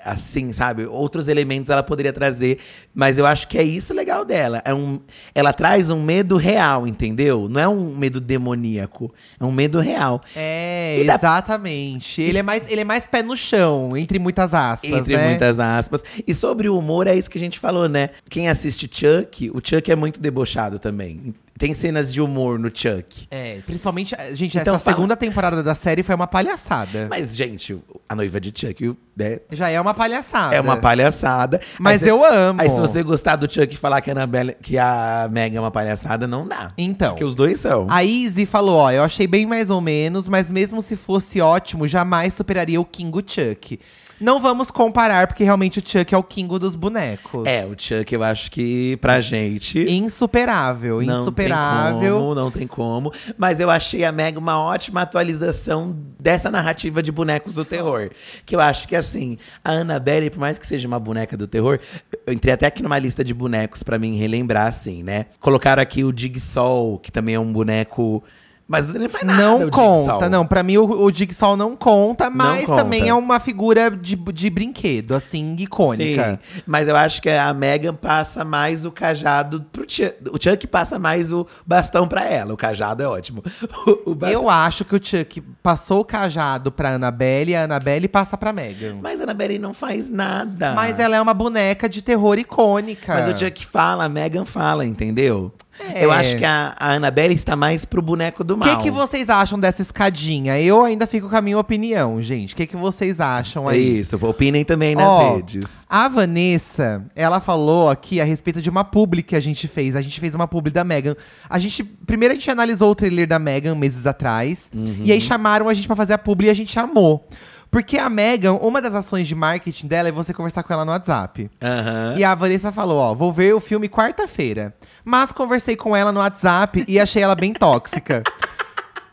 [0.03, 0.85] assim, sabe?
[0.85, 2.59] Outros elementos ela poderia trazer.
[2.93, 4.61] Mas eu acho que é isso legal dela.
[4.65, 4.99] É um,
[5.33, 7.47] ela traz um medo real, entendeu?
[7.49, 9.13] Não é um medo demoníaco.
[9.39, 10.21] É um medo real.
[10.35, 12.21] É, E exatamente.
[12.21, 15.29] Ele é, mais, ele é mais pé no chão, entre muitas aspas, Entre né?
[15.29, 16.03] muitas aspas.
[16.25, 18.09] E sobre o humor, é isso que a gente falou, né?
[18.29, 21.33] Quem assiste Chuck, o Chuck é muito debochado também.
[21.57, 23.27] Tem cenas de humor no Chuck.
[23.31, 27.07] É, principalmente, gente, Então essa fala- segunda temporada da série foi uma palhaçada.
[27.09, 27.77] Mas, gente,
[28.09, 29.39] a noiva de Chuck, né?
[29.53, 30.53] Já é uma palhaçada.
[30.53, 31.61] É uma palhaçada.
[31.79, 32.61] Mas Aí eu amo.
[32.61, 35.59] Aí se você gostar do Chuck e falar que a, Annabelle, que a Meg é
[35.61, 36.73] uma palhaçada, não dá.
[36.77, 37.11] Então.
[37.11, 37.87] Porque os dois são.
[37.89, 41.87] A Izzy falou, ó, eu achei bem mais ou menos, mas mesmo se fosse ótimo,
[41.87, 43.79] jamais superaria o Kingo Chuck.
[44.19, 47.45] Não vamos comparar, porque realmente o Chuck é o Kingo dos bonecos.
[47.45, 49.79] É, o Chuck eu acho que pra gente…
[49.79, 51.99] Insuperável, Não insuperável.
[51.99, 53.13] Tem como, não tem como.
[53.37, 58.09] Mas eu achei a Meg uma ótima atualização dessa narrativa de bonecos do terror.
[58.45, 61.79] Que eu acho que, assim, a Annabelle, por mais que seja uma boneca do terror,
[62.25, 65.25] eu entrei até aqui numa lista de bonecos pra mim relembrar, assim, né?
[65.39, 68.23] Colocaram aqui o Jigsaw, que também é um boneco.
[68.67, 69.41] Mas ele não faz nada.
[69.43, 70.45] não conta, não.
[70.45, 72.83] Pra mim, o, o Jigsaw não conta, mas conta.
[72.83, 76.39] também é uma figura de, de brinquedo, assim, icônica.
[76.41, 80.15] Sim, mas eu acho que a Megan passa mais o cajado pro Chuck.
[80.31, 82.53] O Chuck passa mais o bastão pra ela.
[82.53, 83.43] O cajado é ótimo.
[83.85, 88.07] O, o Eu acho que o Chuck passou o cajado pra Annabelle e a Annabelle
[88.07, 88.97] passa pra Megan.
[89.01, 90.73] Mas a Annabelle não faz nada.
[90.73, 93.13] Mas ela é uma boneca de terror icônica.
[93.13, 95.51] Mas o Chuck fala, a Megan fala, entendeu?
[95.79, 96.05] É.
[96.05, 98.77] Eu acho que a, a Annabelle está mais pro boneco do O mal.
[98.77, 100.59] que, que vocês acham dessa escadinha?
[100.59, 102.53] Eu ainda fico com a minha opinião, gente.
[102.53, 103.99] O que, que vocês acham aí?
[103.99, 105.85] isso, opinem também nas Ó, redes.
[105.89, 109.95] A Vanessa, ela falou aqui a respeito de uma publi que a gente fez.
[109.95, 111.15] A gente fez uma publi da Megan.
[111.49, 114.69] A gente, primeiro a gente analisou o trailer da Megan meses atrás.
[114.73, 115.01] Uhum.
[115.03, 117.27] E aí chamaram a gente pra fazer a publi e a gente amou.
[117.69, 120.91] Porque a Megan, uma das ações de marketing dela é você conversar com ela no
[120.91, 121.49] WhatsApp.
[121.61, 122.15] Aham.
[122.17, 124.73] E a Vanessa falou, ó, vou ver o filme quarta-feira.
[125.03, 128.23] Mas conversei com ela no WhatsApp e achei ela bem tóxica.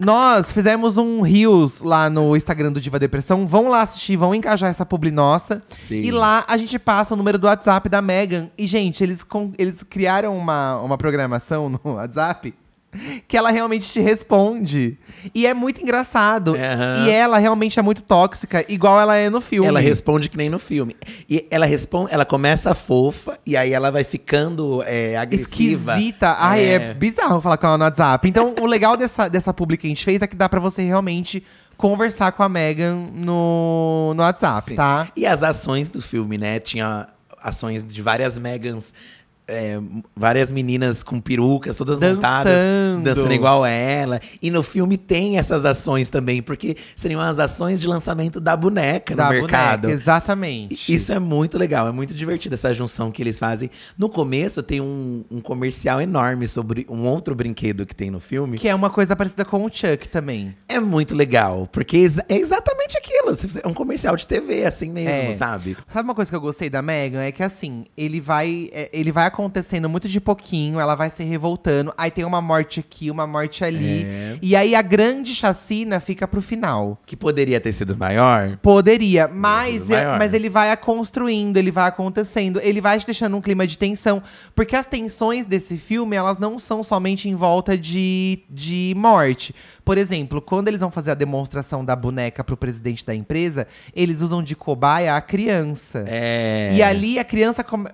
[0.04, 3.46] Nós fizemos um Reels lá no Instagram do Diva Depressão.
[3.46, 5.62] Vão lá assistir, vão engajar essa publi nossa.
[5.86, 6.00] Sim.
[6.00, 8.50] E lá a gente passa o número do WhatsApp da Megan.
[8.58, 9.24] E, gente, eles,
[9.56, 12.52] eles criaram uma, uma programação no WhatsApp
[13.26, 14.98] que ela realmente te responde.
[15.34, 16.54] E é muito engraçado.
[16.54, 17.06] Aham.
[17.06, 19.68] E ela realmente é muito tóxica, igual ela é no filme.
[19.68, 20.96] Ela responde que nem no filme.
[21.28, 25.92] E ela responde, ela começa fofa e aí ela vai ficando é, agressiva.
[25.92, 26.36] esquisita.
[26.38, 26.94] Ai, é.
[26.94, 28.28] bizarro falar com ela no WhatsApp.
[28.28, 30.82] Então, o legal dessa, dessa publi que a gente fez é que dá pra você
[30.82, 31.42] realmente
[31.76, 34.76] conversar com a Megan no, no WhatsApp, Sim.
[34.76, 35.08] tá?
[35.16, 36.60] E as ações do filme, né?
[36.60, 37.08] Tinha
[37.42, 38.92] ações de várias Megans.
[39.52, 39.80] É,
[40.16, 43.04] várias meninas com perucas, todas montadas, Dançando.
[43.04, 44.20] dançando igual ela.
[44.40, 49.14] E no filme tem essas ações também, porque seriam as ações de lançamento da boneca
[49.14, 49.82] Da no mercado.
[49.82, 50.92] boneca, exatamente.
[50.92, 53.70] Isso é muito legal, é muito divertido essa junção que eles fazem.
[53.96, 58.58] No começo tem um, um comercial enorme sobre um outro brinquedo que tem no filme.
[58.58, 60.54] Que é uma coisa parecida com o Chuck também.
[60.68, 61.96] É muito legal, porque
[62.28, 63.36] é exatamente aquilo.
[63.62, 65.32] É um comercial de TV, assim mesmo, É.
[65.32, 65.76] sabe?
[65.92, 67.22] Sabe uma coisa que eu gostei da Megan?
[67.22, 71.22] É que assim, ele vai, é, ele vai acontecendo muito de pouquinho, ela vai se
[71.24, 74.04] revoltando, aí tem uma morte aqui, uma morte ali.
[74.04, 74.38] É.
[74.40, 76.98] E aí a grande chacina fica pro final.
[77.04, 78.56] Que poderia ter sido maior.
[78.62, 80.18] Poderia, mas, sido maior.
[80.18, 84.22] mas ele vai construindo, ele vai acontecendo, ele vai te deixando um clima de tensão.
[84.54, 89.54] Porque as tensões desse filme, elas não são somente em volta de, de morte.
[89.84, 94.20] Por exemplo, quando eles vão fazer a demonstração da boneca pro presidente da empresa, eles
[94.20, 96.04] usam de cobaia a criança.
[96.06, 96.72] É.
[96.74, 97.90] E ali a criança come-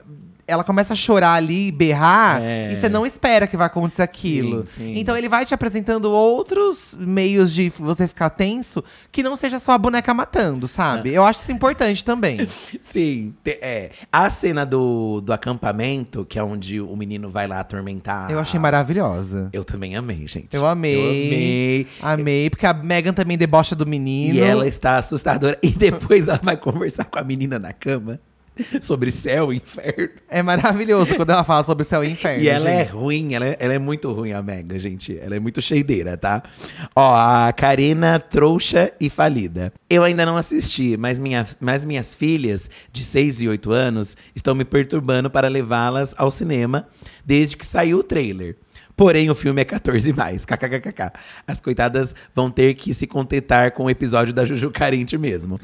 [0.49, 2.73] ela começa a chorar ali, berrar, É.
[2.73, 4.67] e você não espera que vai acontecer aquilo.
[4.67, 4.99] Sim, sim.
[4.99, 8.83] Então ele vai te apresentando outros meios de você ficar tenso
[9.13, 11.13] que não seja só a boneca matando, sabe?
[11.13, 12.49] Eu acho isso importante também.
[12.81, 13.91] Sim, te- é.
[14.11, 18.31] A cena do, do acampamento, que é onde o menino vai lá atormentar.
[18.31, 19.51] Eu achei maravilhosa.
[19.53, 20.49] Eu também amei, gente.
[20.57, 20.97] Eu amei.
[20.99, 21.87] Eu amei.
[22.03, 24.35] Amei, porque a Megan também debocha do menino.
[24.37, 25.59] E ela está assustadora.
[25.63, 28.19] E depois ela vai conversar com a menina na cama
[28.81, 30.11] sobre céu e inferno.
[30.29, 32.43] É maravilhoso quando ela fala sobre céu e inferno.
[32.43, 32.93] E ela é gente.
[32.93, 35.19] ruim, ela é, ela é muito ruim, a Mega, gente.
[35.19, 36.43] Ela é muito cheideira, tá?
[36.95, 39.73] Ó, a Karina trouxa e falida.
[39.89, 44.55] Eu ainda não assisti, mas, minha, mas minhas filhas, de 6 e 8 anos, estão
[44.55, 46.87] me perturbando para levá-las ao cinema
[47.25, 48.57] desde que saiu o trailer.
[48.99, 50.45] Porém, o filme é 14 mais.
[50.45, 51.13] KKKK.
[51.47, 55.57] As coitadas vão ter que se contentar com o episódio da Juju Carente mesmo.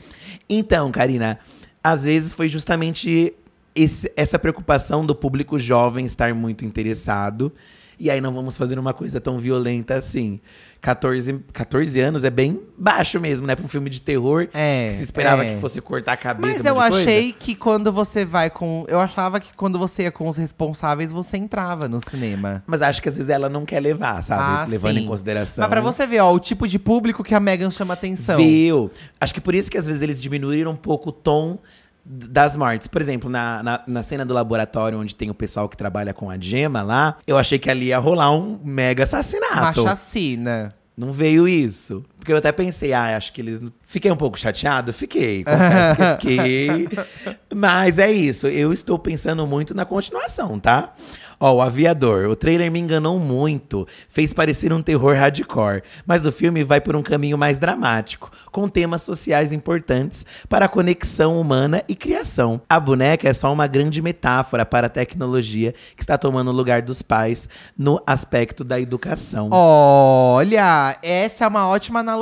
[0.48, 1.40] Então, Karina,
[1.84, 3.34] às vezes foi justamente
[3.74, 7.52] esse- essa preocupação do público jovem estar muito interessado.
[8.00, 10.40] E aí não vamos fazer uma coisa tão violenta assim.
[10.84, 13.56] 14, 14 anos é bem baixo mesmo, né?
[13.56, 14.48] Pra um filme de terror.
[14.52, 15.54] É, que se esperava é.
[15.54, 16.46] que fosse cortar a cabeça.
[16.46, 17.10] Mas um eu de coisa.
[17.10, 18.84] achei que quando você vai com.
[18.86, 22.62] Eu achava que quando você ia com os responsáveis, você entrava no cinema.
[22.66, 24.42] Mas acho que às vezes ela não quer levar, sabe?
[24.42, 25.04] Ah, Levando sim.
[25.04, 25.62] em consideração.
[25.62, 28.36] Mas pra você ver, ó, o tipo de público que a Megan chama atenção.
[28.36, 28.90] Viu?
[29.18, 31.58] Acho que por isso que às vezes eles diminuíram um pouco o tom
[32.04, 32.86] das mortes.
[32.86, 36.28] Por exemplo, na, na, na cena do laboratório onde tem o pessoal que trabalha com
[36.30, 39.82] a gema lá, eu achei que ali ia rolar um mega Uma assassinato.
[39.82, 40.74] chacina.
[40.96, 42.04] Não veio isso.
[42.24, 43.60] Porque eu até pensei, ah, acho que eles.
[43.82, 44.94] Fiquei um pouco chateado?
[44.94, 45.44] Fiquei.
[45.44, 46.88] Confesso que fiquei.
[47.54, 48.48] Mas é isso.
[48.48, 50.94] Eu estou pensando muito na continuação, tá?
[51.38, 52.30] Ó, o Aviador.
[52.30, 53.86] O trailer me enganou muito.
[54.08, 55.82] Fez parecer um terror hardcore.
[56.06, 60.68] Mas o filme vai por um caminho mais dramático, com temas sociais importantes para a
[60.68, 62.62] conexão humana e criação.
[62.68, 66.80] A boneca é só uma grande metáfora para a tecnologia que está tomando o lugar
[66.80, 69.50] dos pais no aspecto da educação.
[69.52, 72.13] Olha, essa é uma ótima analogia.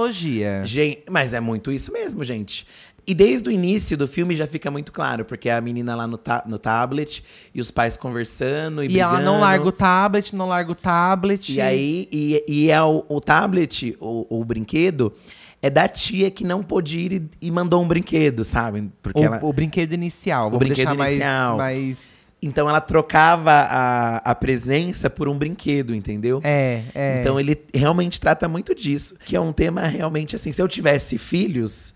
[0.64, 2.66] Gente, mas é muito isso mesmo, gente.
[3.04, 6.16] E desde o início do filme já fica muito claro, porque a menina lá no,
[6.16, 9.40] ta- no tablet e os pais conversando e, E ela não brigando.
[9.40, 11.52] larga o tablet, não larga o tablet.
[11.52, 15.12] E aí, e, e é o, o tablet, o, o brinquedo,
[15.60, 18.88] é da tia que não pôde ir e, e mandou um brinquedo, sabe?
[19.02, 20.44] Porque O, ela, o brinquedo inicial.
[20.44, 21.56] Vamos brinquedo deixar mais- inicial.
[21.56, 22.21] mais.
[22.42, 26.40] Então ela trocava a, a presença por um brinquedo, entendeu?
[26.42, 27.20] É, é.
[27.20, 31.16] Então ele realmente trata muito disso, que é um tema realmente assim, se eu tivesse
[31.18, 31.94] filhos,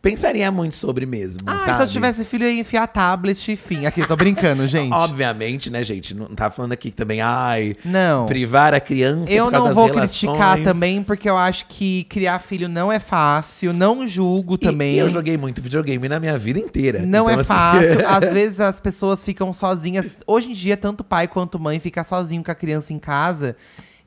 [0.00, 1.76] pensaria muito sobre mesmo, Ah, sabe?
[1.78, 3.84] se eu tivesse filho, eu ia enfiar tablet e fim.
[3.86, 4.92] Aqui, tô brincando, gente.
[4.92, 6.14] Obviamente, né, gente?
[6.14, 8.26] Não tá falando aqui que também, ai, Não.
[8.26, 10.10] privar a criança Eu não vou relações.
[10.20, 13.72] criticar também, porque eu acho que criar filho não é fácil.
[13.72, 14.94] Não julgo E- também.
[14.94, 17.00] E eu joguei muito videogame na minha vida inteira.
[17.00, 18.06] Não Então, é fácil.
[18.08, 20.16] Às vezes as pessoas ficam sozinhas.
[20.26, 23.56] Hoje em dia, tanto pai quanto mãe fica sozinho com a criança em casa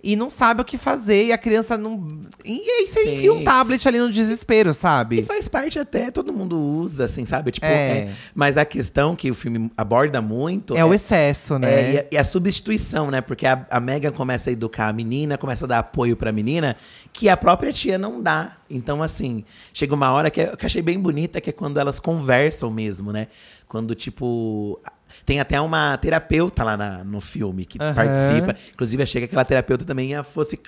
[0.03, 1.25] e não sabe o que fazer.
[1.27, 2.21] E a criança não.
[2.43, 3.13] E aí você Sim.
[3.15, 5.23] enfia um tablet ali no desespero, E sabe?
[5.23, 7.51] faz parte até, todo mundo usa, assim, sabe?
[7.51, 7.97] Tipo, É.
[7.97, 8.15] é.
[8.33, 11.71] Mas a questão que o filme aborda muito É o excesso, né?
[11.73, 13.21] É, e, a, e a substituição, né?
[13.21, 16.75] Porque a, a Megan começa a educar a menina, começa a dar apoio pra menina,
[17.13, 18.57] que a própria tia não dá.
[18.69, 21.99] Então, assim, chega uma hora que, que eu achei bem bonita, que é quando elas
[21.99, 23.27] conversam mesmo, né?
[23.67, 24.79] Quando, tipo.
[25.25, 27.93] Tem até uma terapeuta lá na- no filme que Aham.
[27.93, 28.55] participa.
[28.73, 30.59] Inclusive, achei que aquela terapeuta também ia fosse.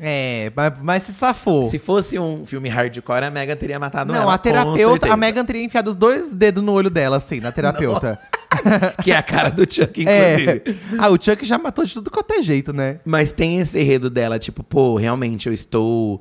[0.00, 1.70] É, mas, mas se safou.
[1.70, 4.34] Se fosse um filme hardcore, a Megan teria matado Não, ela.
[4.34, 8.18] a terapeuta, a Megan teria enfiado os dois dedos no olho dela, assim, na terapeuta.
[9.02, 10.32] Que é a cara do Chuck, É.
[10.34, 10.78] inclusive.
[10.98, 13.00] Ah, o Chuck já matou de tudo quanto é jeito, né?
[13.04, 16.20] Mas tem esse enredo dela, tipo, pô, realmente eu estou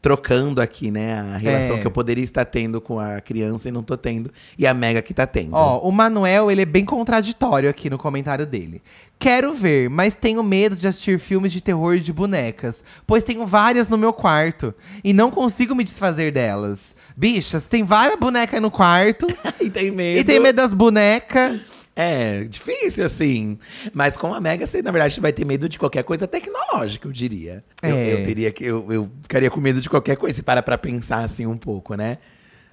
[0.00, 1.80] trocando aqui, né, a relação É.
[1.80, 5.02] que eu poderia estar tendo com a criança e não tô tendo, e a Mega
[5.02, 5.54] que tá tendo.
[5.54, 8.80] Ó, o Manuel, ele é bem contraditório aqui no comentário dele.
[9.18, 13.88] Quero ver, mas tenho medo de assistir filmes de terror de bonecas, pois tenho várias
[13.88, 16.94] no meu quarto e não consigo me desfazer delas.
[17.16, 19.26] Bichas, tem várias bonecas no quarto
[19.60, 20.20] e tem medo.
[20.20, 21.60] e tem medo das bonecas.
[21.98, 23.58] É, difícil, assim.
[23.94, 27.12] Mas com a Mega, você, na verdade, vai ter medo de qualquer coisa tecnológica, eu
[27.12, 27.64] diria.
[27.82, 28.12] Eu, É.
[28.12, 28.62] eu teria que.
[28.64, 31.94] Eu, eu ficaria com medo de qualquer coisa, se para pra pensar assim um pouco,
[31.94, 32.18] né?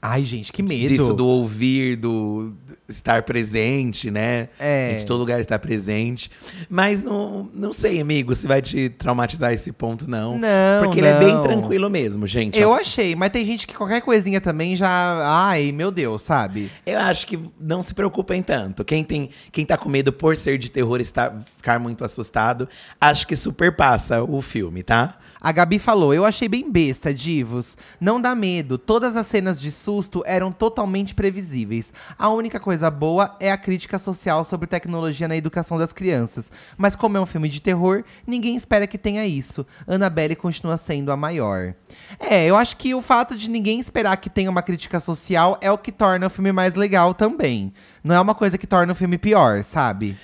[0.06, 0.89] Ai, gente, que medo.
[0.89, 2.52] Disso do ouvir, do
[2.89, 4.50] estar presente, né?
[4.60, 4.96] É.
[4.96, 6.30] De todo lugar estar presente.
[6.70, 10.38] Mas não, não sei, amigo, se vai te traumatizar esse ponto, não.
[10.38, 11.44] Não, Porque ele é bem não.
[11.44, 12.60] tranquilo mesmo, gente.
[12.60, 15.22] Eu achei, mas tem gente que qualquer coisinha também já.
[15.24, 16.70] Ai, meu Deus, sabe?
[16.86, 18.84] Eu acho que não se preocupem tanto.
[18.84, 22.68] Quem tem, quem tá com medo por ser de terror está, ficar muito assustado,
[23.00, 25.18] acho que super passa o filme, tá?
[25.43, 27.77] A Gabi falou: Eu achei bem besta, divos.
[27.99, 28.77] Não dá medo.
[28.77, 31.91] Todas as cenas de susto eram totalmente previsíveis.
[32.17, 36.49] A única coisa boa é a crítica social sobre tecnologia na educação das crianças.
[36.77, 39.67] Mas como é um filme de terror, ninguém espera que tenha isso.
[39.86, 41.75] Annabelle continua sendo a maior.
[42.17, 45.69] É, eu acho que o fato de ninguém esperar que tenha uma crítica social é
[45.69, 47.73] o que torna o filme mais legal também.
[48.01, 50.17] Não é uma coisa que torna o filme pior, sabe?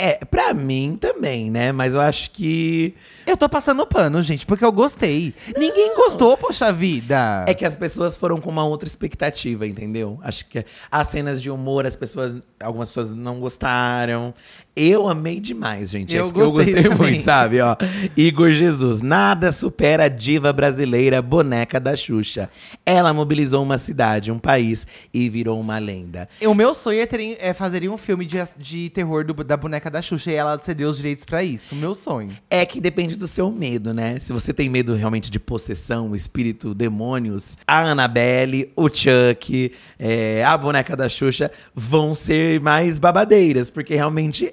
[0.00, 1.72] É, pra mim também, né?
[1.72, 2.94] Mas eu acho que.
[3.26, 5.34] Eu tô passando pano, gente, porque eu gostei.
[5.56, 7.44] Ninguém gostou, poxa vida.
[7.48, 10.20] É que as pessoas foram com uma outra expectativa, entendeu?
[10.22, 12.36] Acho que as cenas de humor, as pessoas.
[12.60, 14.32] Algumas pessoas não gostaram.
[14.80, 16.14] Eu amei demais, gente.
[16.14, 17.10] Eu é gostei eu gostei também.
[17.12, 17.60] muito, sabe?
[17.60, 17.76] Ó,
[18.16, 19.00] Igor Jesus.
[19.00, 22.48] Nada supera a diva brasileira, boneca da Xuxa.
[22.86, 26.28] Ela mobilizou uma cidade, um país e virou uma lenda.
[26.46, 29.90] O meu sonho é, ter, é fazer um filme de, de terror do- da boneca
[29.90, 31.74] da Xuxa e ela ceder os direitos pra isso.
[31.74, 32.36] O meu sonho.
[32.48, 34.18] É que depende do seu medo, né?
[34.20, 40.56] Se você tem medo realmente de possessão, espírito, demônios, a Annabelle, o Chuck, é, a
[40.56, 44.52] boneca da Xuxa vão ser mais babadeiras, porque realmente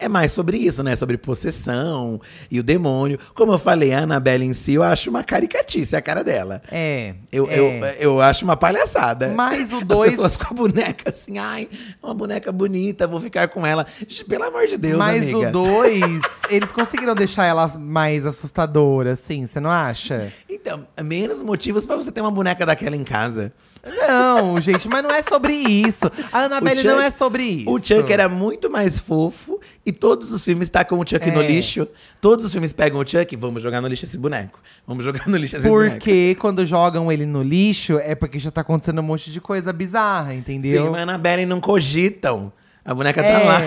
[0.00, 0.96] é mais sobre isso, né?
[0.96, 3.18] Sobre possessão e o demônio.
[3.34, 6.62] Como eu falei, a Annabelle em si, eu acho uma caricatice a cara dela.
[6.70, 7.14] É.
[7.30, 7.58] Eu, é.
[7.58, 7.64] eu,
[7.98, 9.28] eu acho uma palhaçada.
[9.28, 11.68] Mas o As dois- pessoas com a boneca assim, ai,
[12.02, 13.86] uma boneca bonita, vou ficar com ela.
[14.28, 15.48] Pelo amor de Deus, Mas amiga.
[15.48, 16.02] o 2,
[16.50, 20.32] eles conseguiram deixar ela mais assustadora, assim, você não acha?
[20.48, 23.52] Então, menos motivos pra você ter uma boneca daquela em casa.
[23.84, 26.10] Não, gente, mas não é sobre isso.
[26.32, 27.70] A Annabelle O não Chuck- é sobre isso.
[27.70, 29.58] O Chuck era muito mais fofo
[29.90, 31.46] e todos os filmes tacam o Chuck no É.
[31.48, 31.86] lixo.
[32.20, 34.58] Todos os filmes pegam o Chuck, vamos jogar no lixo esse boneco.
[34.86, 35.96] Vamos jogar no lixo esse boneco.
[35.96, 39.72] Porque quando jogam ele no lixo, é porque já tá acontecendo um monte de coisa
[39.72, 40.84] bizarra, entendeu?
[40.84, 42.52] Sim, mas a Annabelle não cogitam.
[42.84, 43.60] A boneca tá lá.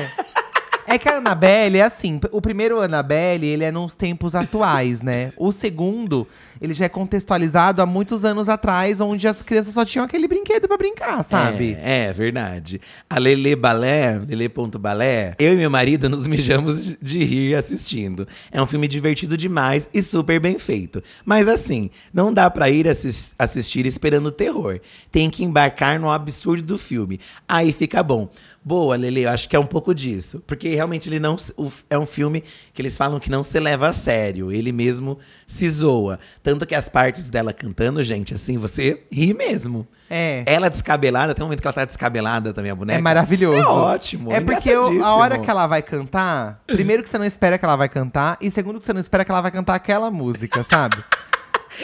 [0.87, 0.97] É.
[0.97, 5.33] Que a Annabelle é assim, o primeiro Annabelle, ele é nos tempos atuais, né?
[5.37, 6.27] O segundo,
[6.61, 10.67] ele já é contextualizado há muitos anos atrás, onde as crianças só tinham aquele brinquedo
[10.67, 11.73] pra brincar, sabe?
[11.79, 12.79] É, é verdade.
[13.09, 18.27] A Lele Balé, Lele.balé, eu e meu marido nos mijamos de- rir assistindo.
[18.51, 21.01] É um filme divertido demais e super bem feito.
[21.25, 24.79] Mas assim, não dá pra ir assis- assistir esperando terror.
[25.11, 27.19] Tem que embarcar no absurdo do filme.
[27.47, 28.29] Aí fica bom.
[28.65, 30.41] Boa, Lele, eu acho que é um pouco disso.
[30.47, 31.35] Porque realmente ele não.
[31.89, 34.51] É um filme que eles falam que não se leva a sério.
[34.51, 36.17] Ele mesmo se zoa.
[36.41, 39.85] Tanto que as partes dela cantando, gente, assim, você ri mesmo.
[40.09, 40.43] É.
[40.45, 42.99] Ela descabelada, tem um momento que ela tá descabelada também, a boneca.
[42.99, 43.57] É maravilhoso.
[43.59, 44.31] É ótimo.
[44.31, 47.65] É porque eu- a hora que ela vai cantar, primeiro que você não espera que
[47.65, 50.63] ela vai cantar, e segundo que você não espera que ela vai cantar aquela música,
[50.63, 50.97] sabe?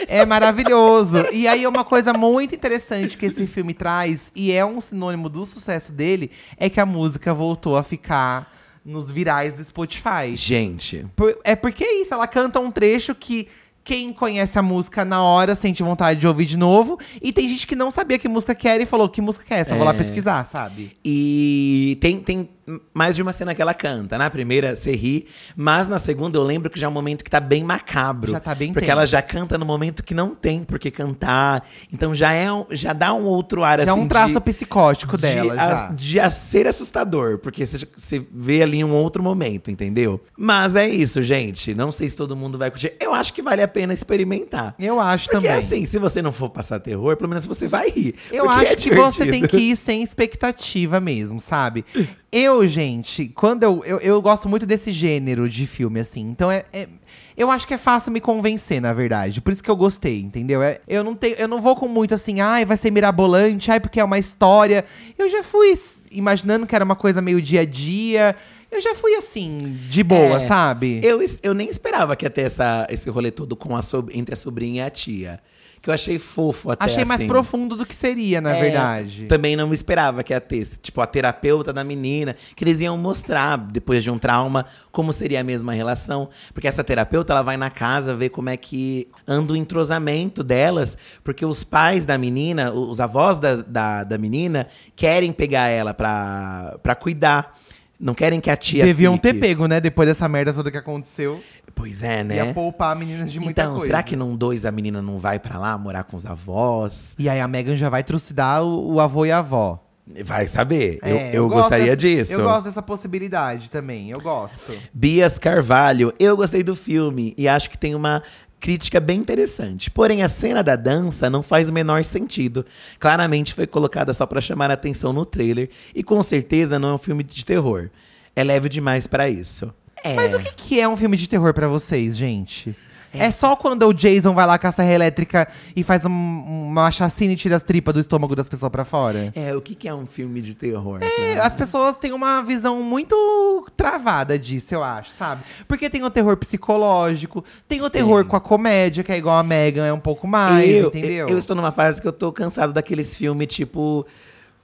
[0.08, 1.26] É maravilhoso.
[1.32, 5.44] E aí, uma coisa muito interessante que esse filme traz, e é um sinônimo do
[5.46, 8.52] sucesso dele, é que a música voltou a ficar
[8.84, 10.34] nos virais do Spotify.
[10.34, 13.46] Gente, Por- é porque é isso, ela canta um trecho que
[13.82, 16.98] quem conhece a música na hora sente vontade de ouvir de novo.
[17.20, 19.52] E tem gente que não sabia que música que era e falou, que música que
[19.54, 19.72] é essa?
[19.72, 19.96] Eu Vou lá É.
[19.96, 20.96] pesquisar, sabe?
[21.04, 22.48] e tem, tem
[22.94, 24.16] mais de uma cena que ela canta.
[24.18, 27.30] Na primeira, você ri, mas na segunda eu lembro que já é um momento que
[27.30, 28.30] tá bem macabro.
[28.30, 28.92] Já tá bem Porque tenso.
[28.92, 31.66] ela já canta no momento que não tem por que cantar.
[31.92, 34.00] Então já é um- já dá um outro ar Já é assim.
[34.00, 35.92] um traço de- psicótico de, dela, a- já.
[35.92, 40.20] de a- ser assustador, porque você, vê ali um outro momento, entendeu?
[40.36, 41.74] Mas é isso, gente.
[41.74, 42.92] Não sei se todo mundo vai curtir.
[43.00, 44.74] Eu acho que vale a pena experimentar.
[44.78, 45.58] Eu acho Porque também.
[45.64, 48.14] assim, se você não for passar terror, pelo menos você vai rir.
[48.30, 51.84] Eu porque acho é que você tem que ir sem expectativa mesmo, sabe?
[52.32, 53.98] Eu, gente, quando eu, eu.
[53.98, 56.20] Eu gosto muito desse gênero de filme, assim.
[56.20, 56.64] Então é.
[56.72, 56.88] é-
[57.36, 59.40] eu acho que é fácil me convencer, na verdade.
[59.40, 60.62] Por isso que eu gostei, entendeu?
[60.62, 63.80] É- eu, não tenho, eu não vou com muito assim, ai, vai ser mirabolante, ai,
[63.80, 64.84] porque é uma história.
[65.18, 65.72] Eu já fui
[66.10, 68.36] imaginando que era uma coisa meio dia a dia.
[68.70, 69.56] Eu já fui assim,
[69.88, 71.00] de boa, É, sabe?
[71.02, 74.34] Eu, eu nem esperava que ia ter essa, esse rolê todo com a sob- entre
[74.34, 75.40] a sobrinha e a tia.
[75.82, 77.26] Que eu achei fofo até Achei mais assim.
[77.28, 79.24] profundo do que seria, na É, verdade.
[79.24, 80.66] Também não esperava que ia ter.
[80.82, 85.40] Tipo, a terapeuta da menina, que eles iam mostrar, depois de um trauma, como seria
[85.40, 86.28] a mesma relação.
[86.52, 90.98] Porque essa terapeuta, ela vai na casa ver como é que anda o entrosamento delas.
[91.24, 96.76] Porque os pais da menina, os avós da, da, da menina, querem pegar ela pra,
[96.82, 97.56] pra cuidar.
[98.02, 99.22] Não querem que a tia Deviam fique.
[99.30, 99.78] ter pego, né?
[99.78, 101.38] Depois dessa merda toda que aconteceu.
[101.74, 102.36] Pois é, né?
[102.36, 103.86] Ia poupar meninas de muita então, coisa.
[103.86, 107.14] será que num dois a menina não vai pra lá morar com os avós?
[107.18, 109.82] E aí a Megan já vai trucidar o, o avô e a avó.
[110.24, 110.98] Vai saber.
[111.02, 112.32] eu É, eu, gosto gostaria dessa- disso.
[112.32, 114.76] Eu gosto dessa possibilidade também, eu gosto.
[114.92, 118.20] Bias Carvalho, eu gostei do filme e acho que tem uma
[118.58, 119.88] crítica bem interessante.
[119.90, 122.66] Porém, a cena da dança não faz o menor sentido.
[122.98, 126.94] Claramente foi colocada só pra chamar a atenção no trailer e com certeza não é
[126.94, 127.88] um filme de terror.
[128.36, 129.72] É leve demais pra isso.
[130.04, 130.14] É.
[130.14, 132.74] Mas o que, que é um filme de terror pra vocês, gente?
[133.12, 133.30] É.
[133.30, 137.32] só quando o Jason vai lá com a serra elétrica e faz um, uma chacina
[137.32, 139.32] e tira as tripas do estômago das pessoas pra fora.
[139.34, 141.00] É, o que, que é um filme de terror?
[141.02, 145.42] É, as pessoas têm uma visão muito travada disso, eu acho, sabe?
[145.66, 149.42] Porque tem o terror psicológico, tem o terror com a comédia, que é igual a
[149.42, 151.26] Megan, é um pouco mais, eu, entendeu?
[151.26, 154.06] Eu, eu estou numa fase que eu tô cansado daqueles filmes tipo.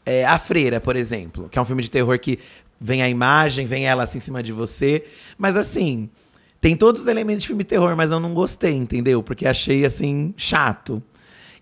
[0.08, 2.38] É, a Freira, por exemplo, que é um filme de terror que
[2.80, 5.04] vem a imagem, vem ela assim em cima de você.
[5.38, 6.08] Mas assim,
[6.60, 9.22] tem todos os elementos de filme terror, mas eu não gostei, entendeu?
[9.22, 11.02] Porque achei assim, chato.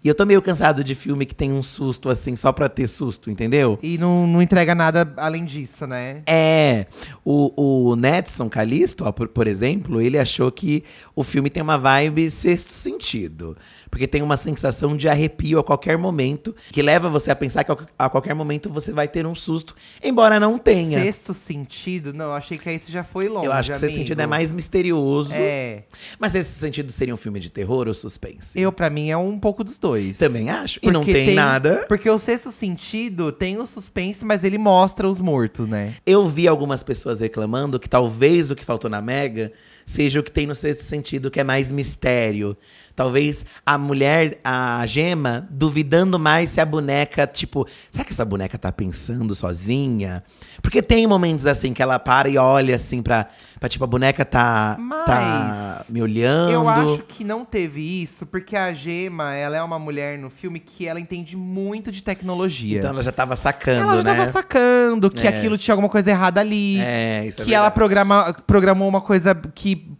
[0.04, 2.86] E eu tô meio cansado de filme que tem um susto, assim, só pra ter
[2.86, 3.78] susto, entendeu?
[3.82, 6.22] E não, não entrega nada além disso, né?
[6.26, 6.84] É.
[7.24, 10.84] O, o Netson Calisto, ó, por, por exemplo, ele achou que
[11.16, 13.56] o filme tem uma vibe sexto sentido
[13.94, 17.70] porque tem uma sensação de arrepio a qualquer momento, que leva você a pensar que
[17.96, 19.72] a qualquer momento você vai ter um susto,
[20.02, 21.00] embora não tenha.
[21.00, 22.12] Sexto sentido?
[22.12, 23.46] Não, achei que esse já foi longe.
[23.46, 23.86] Eu acho que amigo.
[23.86, 25.30] sexto sentido é mais misterioso.
[25.32, 25.84] É.
[26.18, 28.60] Mas esse sentido seria um filme de terror ou suspense?
[28.60, 30.18] Eu, para mim, é um pouco dos dois.
[30.18, 30.80] Também acho.
[30.80, 31.84] Porque e não tem, tem, nada.
[31.86, 35.94] Porque o sexto sentido tem o suspense, mas ele mostra os mortos, né?
[36.04, 39.52] Eu vi algumas pessoas reclamando que talvez o que faltou na Mega
[39.86, 42.56] seja o que tem no sexto sentido, que é mais mistério.
[42.96, 48.56] Talvez a mulher, a gema, duvidando mais se a boneca, tipo, será que essa boneca
[48.56, 50.22] tá pensando sozinha?
[50.62, 53.26] Porque tem momentos assim que ela para e olha assim pra,
[53.58, 56.52] pra tipo, a boneca tá, Mas tá me olhando.
[56.52, 60.60] Eu acho que não teve isso, porque a gema, ela é uma mulher no filme
[60.60, 62.78] que ela entende muito de tecnologia.
[62.78, 64.14] Então ela já tava sacando, ela já né?
[64.16, 65.30] tava sacando que é.
[65.30, 66.78] aquilo tinha alguma coisa errada ali.
[66.80, 69.96] É, isso é Que é ela programa, programou uma coisa que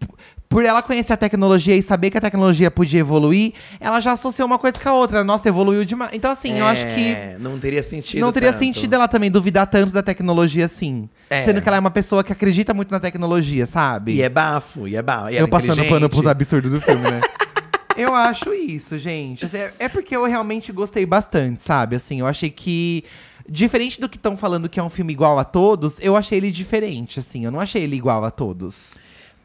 [0.54, 4.46] por ela conhecer a tecnologia e saber que a tecnologia podia evoluir, ela já associou
[4.46, 5.24] uma coisa com a outra.
[5.24, 6.12] Nossa, evoluiu demais.
[6.14, 7.08] Então, assim, é, eu acho que.
[7.08, 8.20] É, não teria sentido.
[8.20, 8.60] Não teria tanto.
[8.60, 11.08] sentido ela também duvidar tanto da tecnologia assim.
[11.28, 11.44] É.
[11.44, 14.12] Sendo que ela é uma pessoa que acredita muito na tecnologia, sabe?
[14.12, 15.30] E é bafo, e é bafo.
[15.30, 17.20] E eu é passando pano pros absurdos do filme, né?
[17.98, 19.46] eu acho isso, gente.
[19.46, 21.96] Assim, é porque eu realmente gostei bastante, sabe?
[21.96, 23.02] Assim, eu achei que.
[23.48, 26.52] Diferente do que estão falando que é um filme igual a todos, eu achei ele
[26.52, 27.44] diferente, assim.
[27.44, 28.94] Eu não achei ele igual a todos.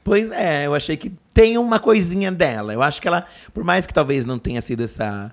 [0.10, 2.74] Pois é, eu achei que tem uma coisinha dela.
[2.74, 5.32] Eu acho que ela, por mais que talvez não tenha sido essa.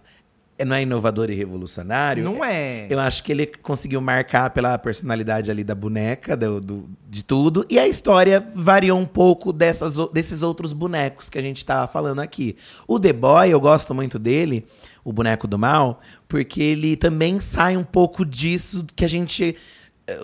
[0.66, 2.22] Não é inovador e revolucionário.
[2.22, 2.86] Não é.
[2.90, 7.64] Eu acho que ele conseguiu marcar pela personalidade ali da boneca, do, do de tudo.
[7.70, 12.20] E a história variou um pouco dessas, desses outros bonecos que a gente tava falando
[12.20, 12.54] aqui.
[12.86, 14.66] O The Boy, eu gosto muito dele,
[15.02, 19.56] o boneco do mal, porque ele também sai um pouco disso que a gente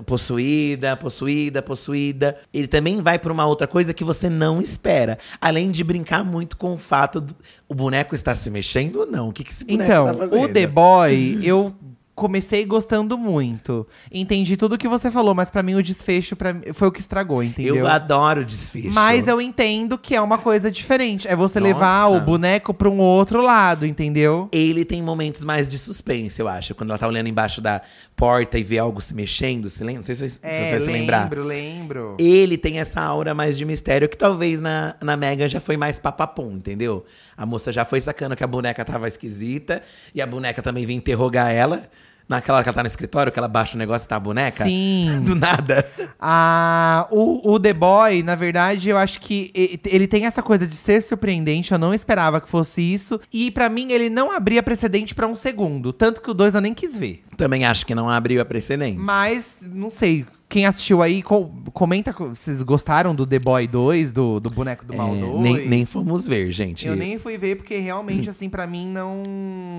[0.06, 2.36] possuída, possuída, possuída.
[2.52, 5.18] Ele também vai para uma outra coisa que você não espera.
[5.40, 7.36] Além de brincar muito com o fato do
[7.68, 9.28] o boneco estar se mexendo ou não.
[9.28, 10.42] O que, que esse boneco então, tá fazendo?
[10.42, 11.74] o The Boy, eu
[12.22, 13.84] comecei gostando muito.
[14.08, 17.42] Entendi tudo que você falou, mas para mim o desfecho pra, foi o que estragou,
[17.42, 17.74] entendeu?
[17.74, 18.92] Eu adoro desfecho.
[18.92, 21.26] Mas eu entendo que é uma coisa diferente.
[21.26, 21.72] É você Nossa.
[21.72, 24.48] levar o boneco pra um outro lado, entendeu?
[24.52, 26.76] Ele tem momentos mais de suspense, eu acho.
[26.76, 27.82] Quando ela tá olhando embaixo da
[28.14, 29.98] porta e vê algo se mexendo, você lembra?
[29.98, 31.22] Não sei se, é, se você lembro, se lembrar.
[31.24, 32.16] Lembro, lembro.
[32.20, 35.98] Ele tem essa aura mais de mistério que talvez na, na Megan já foi mais
[35.98, 37.04] papapum, entendeu?
[37.36, 39.82] A moça já foi sacando que a boneca tava esquisita
[40.14, 41.90] e a boneca também vinha interrogar ela.
[42.28, 44.20] Naquela hora que ela tá no escritório, que ela baixa o negócio e tá a
[44.20, 44.64] boneca?
[44.64, 45.20] Sim.
[45.26, 45.86] Do nada.
[46.20, 49.50] Ah, o, o The Boy, na verdade, eu acho que
[49.84, 51.72] ele tem essa coisa de ser surpreendente.
[51.72, 53.20] Eu não esperava que fosse isso.
[53.32, 55.92] E para mim, ele não abria precedente para um segundo.
[55.92, 57.22] Tanto que o dois eu nem quis ver.
[57.36, 58.98] Também acho que não abriu a precedente.
[58.98, 60.24] Mas, não sei.
[60.52, 64.94] Quem assistiu aí, co comenta vocês gostaram do The Boy 2, do, do Boneco do
[64.94, 65.40] Mal é, 2.
[65.40, 66.86] Nem, nem fomos ver, gente.
[66.86, 69.24] Eu nem fui ver, porque realmente, assim, para mim não,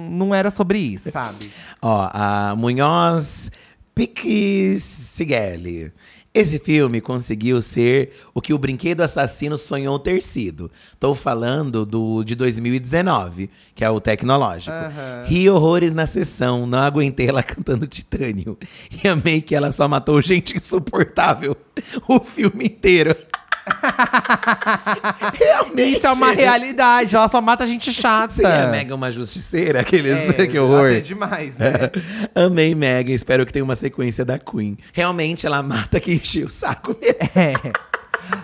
[0.10, 1.52] não era sobre isso, sabe?
[1.80, 3.52] Ó, a Munhoz
[3.94, 5.92] Piccigelli.
[6.36, 10.72] Esse filme conseguiu ser o que o Brinquedo Assassino sonhou ter sido.
[10.92, 14.76] Estou falando do de 2019, que é o tecnológico.
[14.76, 15.28] Uhum.
[15.28, 18.58] Ri horrores na sessão, não aguentei ela cantando Titânio.
[19.04, 21.56] E amei que ela só matou gente insuportável
[22.10, 23.16] o filme inteiro.
[25.34, 25.98] Realmente.
[25.98, 27.16] Isso é uma realidade.
[27.16, 28.34] Ela só mata gente chata.
[28.34, 29.82] Seria a Megan uma justiceira?
[29.82, 30.18] Aqueles.
[30.38, 30.92] É, que horror.
[30.92, 31.72] É demais, né?
[32.36, 33.14] Amei Megan.
[33.14, 34.78] Espero que tenha uma sequência da Queen.
[34.92, 37.18] Realmente, ela mata quem encheu o saco mesmo.
[37.36, 37.93] É.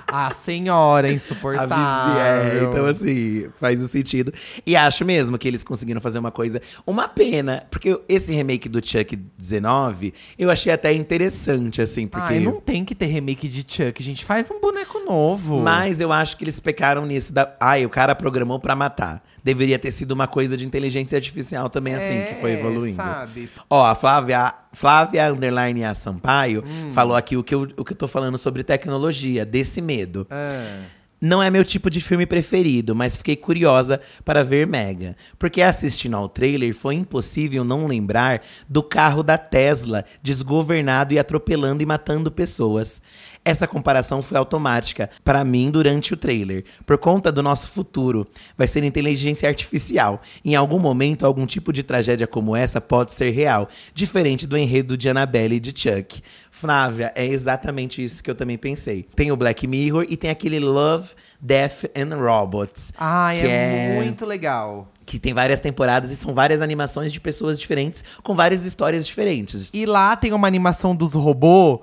[0.08, 2.22] A senhora insuportável.
[2.22, 4.34] É, então assim, faz o sentido.
[4.66, 6.62] E acho mesmo que eles conseguiram fazer uma coisa.
[6.86, 12.08] Uma pena, porque esse remake do Chuck 19, eu achei até interessante, assim.
[12.08, 12.34] Porque...
[12.34, 15.62] Ai, não tem que ter remake de Chuck, a gente faz um boneco novo.
[15.62, 17.56] Mas eu acho que eles pecaram nisso da.
[17.60, 21.96] Ai, o cara programou para matar deveria ter sido uma coisa de inteligência artificial também,
[21.96, 22.98] assim, é, que foi é, evoluindo.
[22.98, 23.50] Sabe?
[23.68, 26.92] Ó, a Flávia, Flávia Underline a Sampaio hum.
[26.92, 30.28] falou aqui o que, eu, o que eu tô falando sobre tecnologia, desse medo.
[30.30, 30.99] Ah.
[31.22, 35.18] Não é meu tipo de filme preferido, mas fiquei curiosa para ver Mega.
[35.38, 41.84] Porque assistindo ao trailer foi impossível não lembrar do carro da Tesla desgovernado e atropelando
[41.84, 43.02] e matando pessoas.
[43.44, 48.26] Essa comparação foi automática para mim durante o trailer, por conta do nosso futuro.
[48.58, 50.22] Vai ser inteligência artificial.
[50.46, 54.96] Em algum momento, algum tipo de tragédia como essa pode ser real, diferente do enredo
[54.96, 56.22] de Annabelle e de Chuck.
[56.52, 59.08] Flávia, é exatamente isso que eu também pensei.
[59.16, 62.92] Tem o Black Mirror e tem aquele Love, Death and Robots.
[62.98, 64.88] Ah, que é, muito legal.
[65.06, 69.74] Que tem várias temporadas e são várias animações de pessoas diferentes, com várias histórias diferentes.
[69.74, 71.80] E lá tem uma animação dos robôs,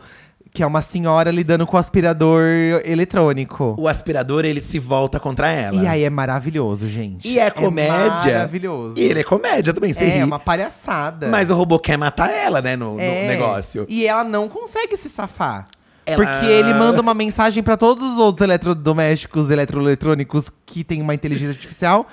[0.57, 2.43] que é uma senhora lidando com o aspirador
[2.83, 3.75] eletrônico.
[3.79, 5.83] O aspirador, ele se volta contra ela.
[5.83, 7.29] E aí é maravilhoso, gente.
[7.29, 8.33] E é comédia.
[8.33, 8.99] maravilhoso.
[8.99, 10.23] E ele é comédia também, você é ri.
[10.25, 11.29] uma palhaçada.
[11.29, 13.29] Mas o robô quer matar ela, né, no, no É.
[13.29, 13.85] negócio.
[13.87, 15.67] E ela não consegue se safar.
[16.07, 21.13] Ela- Porque ele manda uma mensagem pra todos os outros eletrodomésticos, eletroeletrônicos que têm uma
[21.15, 22.07] inteligência artificial.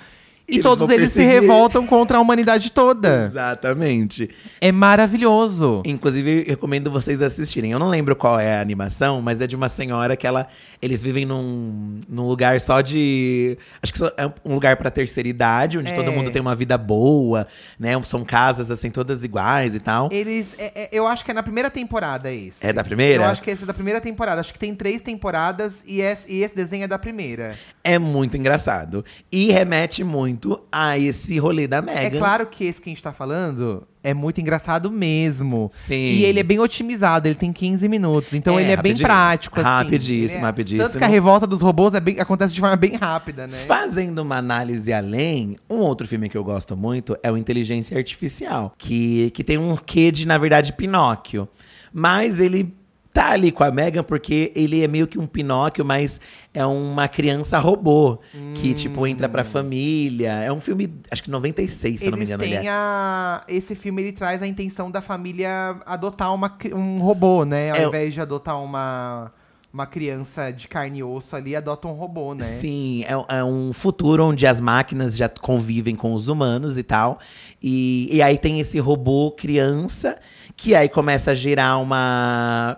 [0.46, 3.24] E Eles todos eles se revoltam contra a humanidade toda.
[3.26, 4.30] Exatamente.
[4.60, 5.82] É maravilhoso.
[5.86, 7.72] Inclusive, recomendo vocês assistirem.
[7.72, 10.48] Eu não lembro qual é a animação, mas é de uma senhora que ela.
[10.82, 13.58] Eles vivem num, num lugar só de.
[13.82, 15.96] Acho que só é um lugar pra terceira idade, onde É.
[15.96, 17.48] todo mundo tem uma vida boa,
[17.80, 17.92] né?
[18.04, 20.10] São casas assim, todas iguais e tal.
[20.12, 20.56] Eles.
[20.60, 22.66] é- é- eu acho que é na primeira temporada esse.
[22.66, 23.24] É da primeira?
[23.24, 24.42] Eu acho que esse é da primeira temporada.
[24.42, 27.58] Acho que tem três temporadas e esse, e esse desenho é da primeira.
[27.82, 29.06] É muito engraçado.
[29.32, 30.33] E remete muito
[30.72, 32.18] a esse rolê da É Megan.
[32.20, 35.70] claro que esse que a gente tá falando é muito engraçado mesmo.
[35.72, 35.94] Sim.
[35.96, 38.34] E ele é bem otimizado, ele tem 15 minutos.
[38.34, 39.70] Então É, ele é bem prático, assim.
[39.70, 40.88] Rapidíssimo, é- rapidíssimo.
[40.88, 43.58] Tanto que a revolta dos robôs é bem- acontece de forma bem rápida, né?
[43.58, 48.74] Fazendo uma análise além, um outro filme que eu gosto muito é o Inteligência Artificial,
[48.78, 51.48] que, que tem um quê de, na verdade, Pinóquio.
[51.94, 52.74] Mas ele
[53.14, 56.20] tá ali com a Megan porque ele é meio que um Pinóquio, mas
[56.52, 58.18] é uma criança robô
[58.56, 60.32] que, tipo, entra pra família.
[60.32, 62.44] É um filme, acho que 96, se eu não me engano.
[62.44, 62.72] Ele têm é.
[62.72, 63.44] a...
[63.48, 67.70] Esse filme, ele traz a intenção da família adotar uma, um robô, né?
[67.70, 69.32] Ao É, invés de adotar uma,
[69.72, 72.44] uma criança de carne e osso ali, adota um robô, né?
[72.44, 77.20] Sim, é, é um futuro onde as máquinas já convivem com os humanos e tal.
[77.62, 80.18] E, e aí tem esse robô criança
[80.56, 82.78] que aí começa a gerar uma.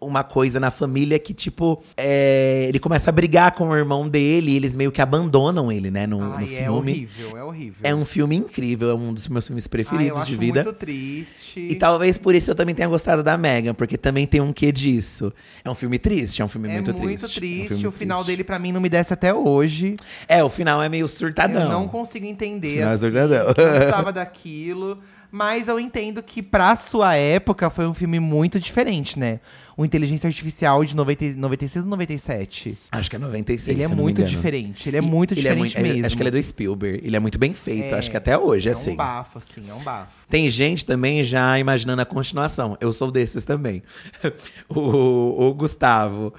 [0.00, 4.50] Uma coisa na família que, tipo, é, ele começa a brigar com o irmão dele
[4.50, 6.90] e eles meio que abandonam ele, né, no, no Ai, é filme.
[6.92, 7.78] horrível, é horrível.
[7.84, 10.64] É um filme incrível, é um dos meus filmes Ai, preferidos eu acho de vida.
[10.64, 11.60] muito triste.
[11.60, 14.72] E talvez por isso eu também tenha gostado da Megan, porque também tem um quê
[14.72, 15.32] disso.
[15.64, 17.38] É um filme triste, é um filme É muito, muito, triste.
[17.40, 17.60] triste.
[17.60, 18.30] É um filme o final triste.
[18.36, 19.94] dele, pra mim, não me desce até hoje.
[20.26, 21.62] É, o final é meio surtadão.
[21.62, 22.78] Eu não consigo entender.
[22.78, 23.46] É Assim, surtadão.
[23.46, 24.98] não precisava daquilo.
[25.30, 29.40] Mas eu entendo que, pra sua época, foi um filme muito diferente, né?
[29.76, 32.76] O Inteligência Artificial de 90, 96 ou 97.
[32.90, 33.76] Acho que é 96.
[33.76, 34.88] ele é muito diferente.
[34.88, 36.06] Ele é E- muito ele diferente muito- é- mesmo.
[36.06, 37.00] Acho que ele é do Spielberg.
[37.06, 37.94] Ele é muito bem feito.
[37.94, 38.92] É, acho que até hoje, é assim.
[38.92, 40.12] um bafo, assim, é um bafo.
[40.28, 42.76] Tem gente também já imaginando a continuação.
[42.80, 43.82] Eu sou desses também.
[44.68, 46.32] o, o Gustavo.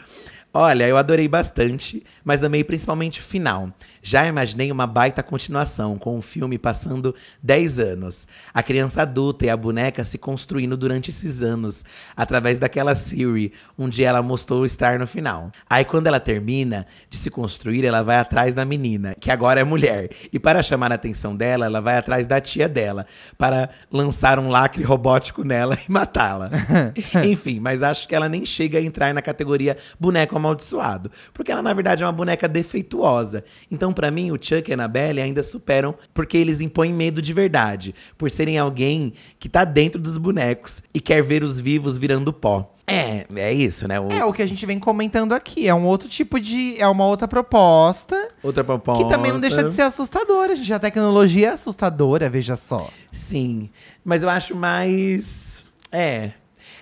[0.52, 3.70] Olha, eu adorei bastante, mas amei principalmente o final.
[4.02, 8.28] Já imaginei uma baita continuação, com o filme passando 10 anos.
[8.54, 11.84] A criança adulta e a boneca se construindo durante esses anos,
[12.16, 15.52] através daquela Siri, onde ela mostrou estar no final.
[15.70, 19.64] Aí, quando ela termina de se construir, ela vai atrás da menina, que agora é
[19.64, 20.10] mulher.
[20.32, 23.06] E para chamar a atenção dela, ela vai atrás da tia dela,
[23.38, 26.50] para lançar um lacre robótico nela e matá-la.
[27.26, 31.62] Enfim, mas acho que ela nem chega a entrar na categoria boneco amaldiçoado, porque ela
[31.62, 33.44] na verdade é uma boneca defeituosa.
[33.72, 37.34] Então, pra mim, o Chuck e a Annabelle ainda superam porque eles impõem medo de
[37.34, 42.32] verdade, por serem alguém que tá dentro dos bonecos e quer ver os vivos virando
[42.34, 42.74] pó.
[42.88, 44.00] É, é isso, né?
[44.00, 45.68] O- É o que a gente vem comentando aqui.
[45.68, 46.76] É um outro tipo de.
[46.82, 48.30] É uma outra proposta.
[48.42, 49.04] Outra proposta.
[49.04, 50.74] Que também não deixa de ser assustadora, gente.
[50.74, 52.90] A tecnologia é assustadora, veja só.
[53.12, 53.70] Sim,
[54.04, 55.64] mas eu acho mais.
[55.92, 56.32] É.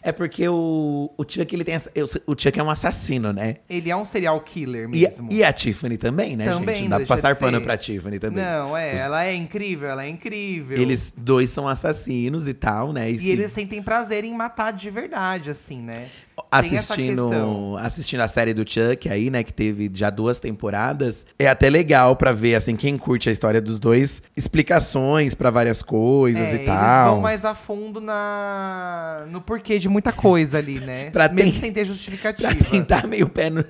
[0.08, 1.76] É porque o, o Chuck, ele tem.
[1.76, 1.92] essa-
[2.26, 3.58] O Chuck é um assassino, né?
[3.70, 5.30] Ele é um serial killer E, mesmo.
[5.30, 6.84] e a Tiffany também, né, Também, gente?
[6.84, 7.64] Não dá pra passar pano ser.
[7.66, 8.42] pra Tiffany também.
[8.42, 10.78] Não, é, ela é incrível, ela é incrível.
[10.82, 13.10] Eles dois são assassinos e tal, né?
[13.12, 16.08] E sim, eles sentem prazer em matar de verdade, assim, né?
[16.52, 21.70] Assistindo, assistindo a série do Chuck aí, né, que teve já duas temporadas, é até
[21.70, 26.52] legal pra ver assim quem curte a história dos dois, explicações pra várias coisas É,
[26.52, 27.14] e eles tal.
[27.14, 31.10] vão mais a fundo na no porquê de muita coisa ali, né?
[31.18, 32.56] Pra Mesmo ten- sem ter Pra justificativa.
[32.56, 33.64] tentar meio pé no.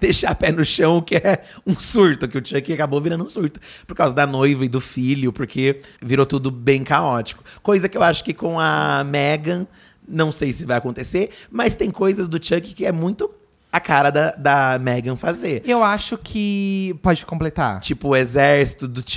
[0.00, 3.58] Deixar pé no chão, que é um surto, que o Chuck acabou virando um surto.
[3.84, 7.42] Por causa da noiva e do filho, porque virou tudo bem caótico.
[7.64, 9.66] Coisa que eu acho que com a Megan,
[10.12, 13.30] não sei se vai acontecer, mas tem coisas do Chuck que é muito
[13.72, 15.62] a cara da, da Megan fazer.
[15.64, 16.94] Eu acho que.
[17.02, 17.80] Pode completar.
[17.80, 19.14] Tipo, o exército do Chuck,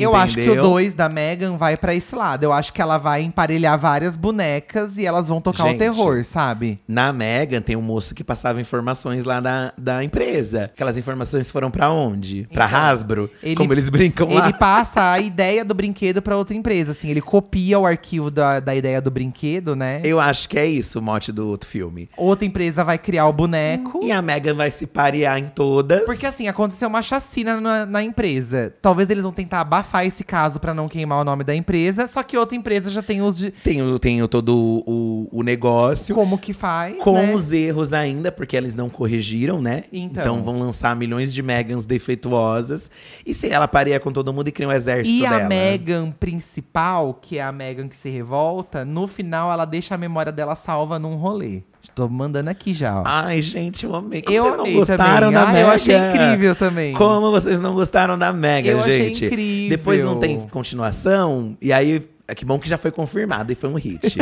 [0.00, 0.16] Eu entendeu?
[0.16, 2.44] acho que o 2 da Megan vai pra esse lado.
[2.44, 5.76] Eu acho que ela vai emparelhar várias bonecas e elas vão tocar Gente.
[5.76, 6.78] o terror, sabe?
[6.86, 10.64] Na Megan tem um moço que passava informações lá da, da empresa.
[10.66, 12.46] Aquelas informações foram pra onde?
[12.52, 13.30] Pra Então, Hasbro?
[13.42, 14.44] ele- como eles brincam lá.
[14.48, 17.08] Ele passa a ideia do brinquedo pra outra empresa, assim.
[17.10, 20.00] Ele copia o arquivo da, da ideia do brinquedo, né?
[20.04, 22.08] Eu acho que é isso o mote do outro filme.
[22.16, 23.87] Outra empresa vai criar o boneco.
[24.02, 26.04] E a Megan vai se parear em todas.
[26.04, 28.74] Porque assim, aconteceu uma chacina na, na empresa.
[28.82, 32.22] Talvez eles vão tentar abafar esse caso pra não queimar o nome da empresa, só
[32.22, 34.54] que outra empresa já tem os de tem, o- tem o- todo
[34.86, 36.14] o, o negócio.
[36.14, 37.34] como que faz, Com né?
[37.34, 39.84] os erros ainda, porque eles não corrigiram, né?
[39.92, 40.42] Então.
[40.42, 42.90] vão lançar milhões de Megans defeituosas.
[43.24, 45.44] E se ela pareia com todo mundo e cria um exército E dela.
[45.44, 49.98] a Megan principal, que é a Megan que se revolta, no final ela deixa a
[49.98, 51.62] memória dela salva num rolê.
[51.88, 53.02] Estou mandando aqui já, ó.
[53.04, 54.22] Ai, gente, eu amei.
[54.22, 55.32] Como eu vocês não gostaram também.
[55.32, 56.92] da Ah, eu achei incrível também.
[56.94, 59.24] Como vocês não gostaram da Megan, Eu achei gente?
[59.26, 59.76] incrível.
[59.76, 61.56] Depois não tem continuação.
[61.60, 64.16] E aí, é que bom que já foi confirmado e foi um hit.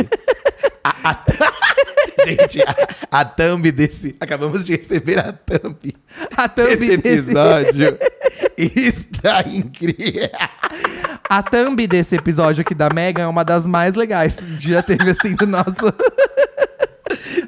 [0.83, 1.23] a, a-
[2.25, 4.15] gente, a, a thumb desse.
[4.19, 5.95] Acabamos de receber a thumb
[6.35, 7.97] A thumb desse episódio.
[8.57, 10.29] Está incrível.
[11.29, 15.35] A thumb desse episódio aqui da Megan é uma das mais legais já teve assim
[15.35, 15.93] do nosso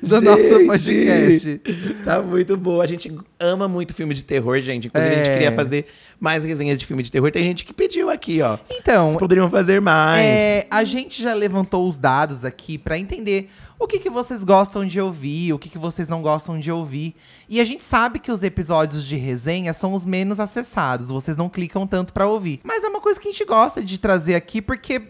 [0.02, 1.62] do nosso Gente, podcast.
[2.06, 2.84] Tá muito boa.
[2.84, 4.88] A gente ama muito filme de terror, gente.
[4.88, 5.34] Inclusive, a gente É.
[5.34, 5.86] queria fazer
[6.20, 7.32] mais resenhas de filme de terror.
[7.32, 8.58] Tem gente que pediu aqui, ó.
[8.70, 10.20] Então, Vocês poderiam fazer mais.
[10.26, 14.86] É, a gente já levantou os dados aqui pra entender o que, que vocês gostam
[14.86, 17.16] de ouvir, o que, que vocês não gostam de ouvir.
[17.48, 21.48] E a gente sabe que os episódios de resenha são os menos acessados, vocês não
[21.48, 22.60] clicam tanto pra ouvir.
[22.64, 25.02] Mas é uma coisa que a gente gosta de trazer aqui porque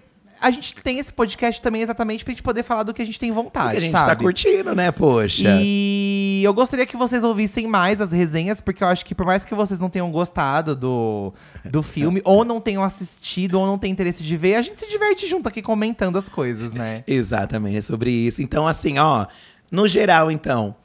[0.42, 3.20] a gente tem esse podcast também exatamente pra gente poder falar do que a gente
[3.20, 4.08] tem vontade, Porque a gente sabe?
[4.08, 5.60] tá curtindo, né, poxa?
[5.62, 9.44] E eu gostaria que vocês ouvissem mais as resenhas, porque eu acho que por mais
[9.44, 11.34] que vocês não tenham gostado do,
[11.66, 14.88] do filme, ou não tenham assistido, ou não tenham interesse de ver, a gente se
[14.90, 17.04] diverte junto aqui comentando as coisas, né?
[17.08, 18.42] Exatamente, é sobre isso.
[18.42, 19.28] Então, assim, ó,
[19.72, 20.76] no geral, então,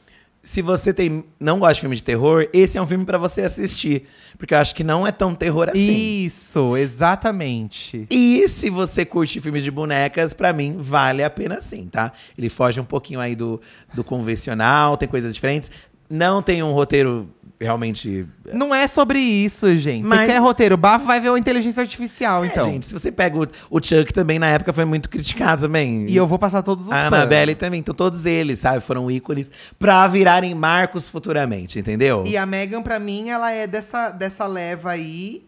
[0.45, 3.41] se você tem, não gosta de filme de terror, esse é um filme pra você
[3.41, 4.05] assistir.
[4.37, 6.25] Porque eu acho que não é tão terror assim.
[6.25, 8.07] Isso, exatamente.
[8.11, 12.13] E se você curte filmes de bonecas, pra mim vale a pena sim, tá?
[12.37, 13.59] Ele foge um pouquinho aí do,
[13.95, 15.71] do convencional, tem coisas diferentes.
[16.11, 17.27] Não tem um roteiro
[17.65, 18.27] realmente.
[18.53, 20.03] Não é sobre isso, gente.
[20.03, 22.65] Você Mas- quer roteiro bafo, vai ver o Inteligência Artificial, É, então.
[22.67, 26.07] gente, se você pega o, o Chuck também, na época foi muito criticado também.
[26.09, 27.19] E eu vou passar todos os A panos.
[27.19, 27.81] Annabelle também.
[27.81, 32.23] Então todos eles, sabe, foram ícones pra virarem marcos futuramente, entendeu?
[32.27, 35.43] E a Megan, pra mim, ela é dessa, dessa leva aí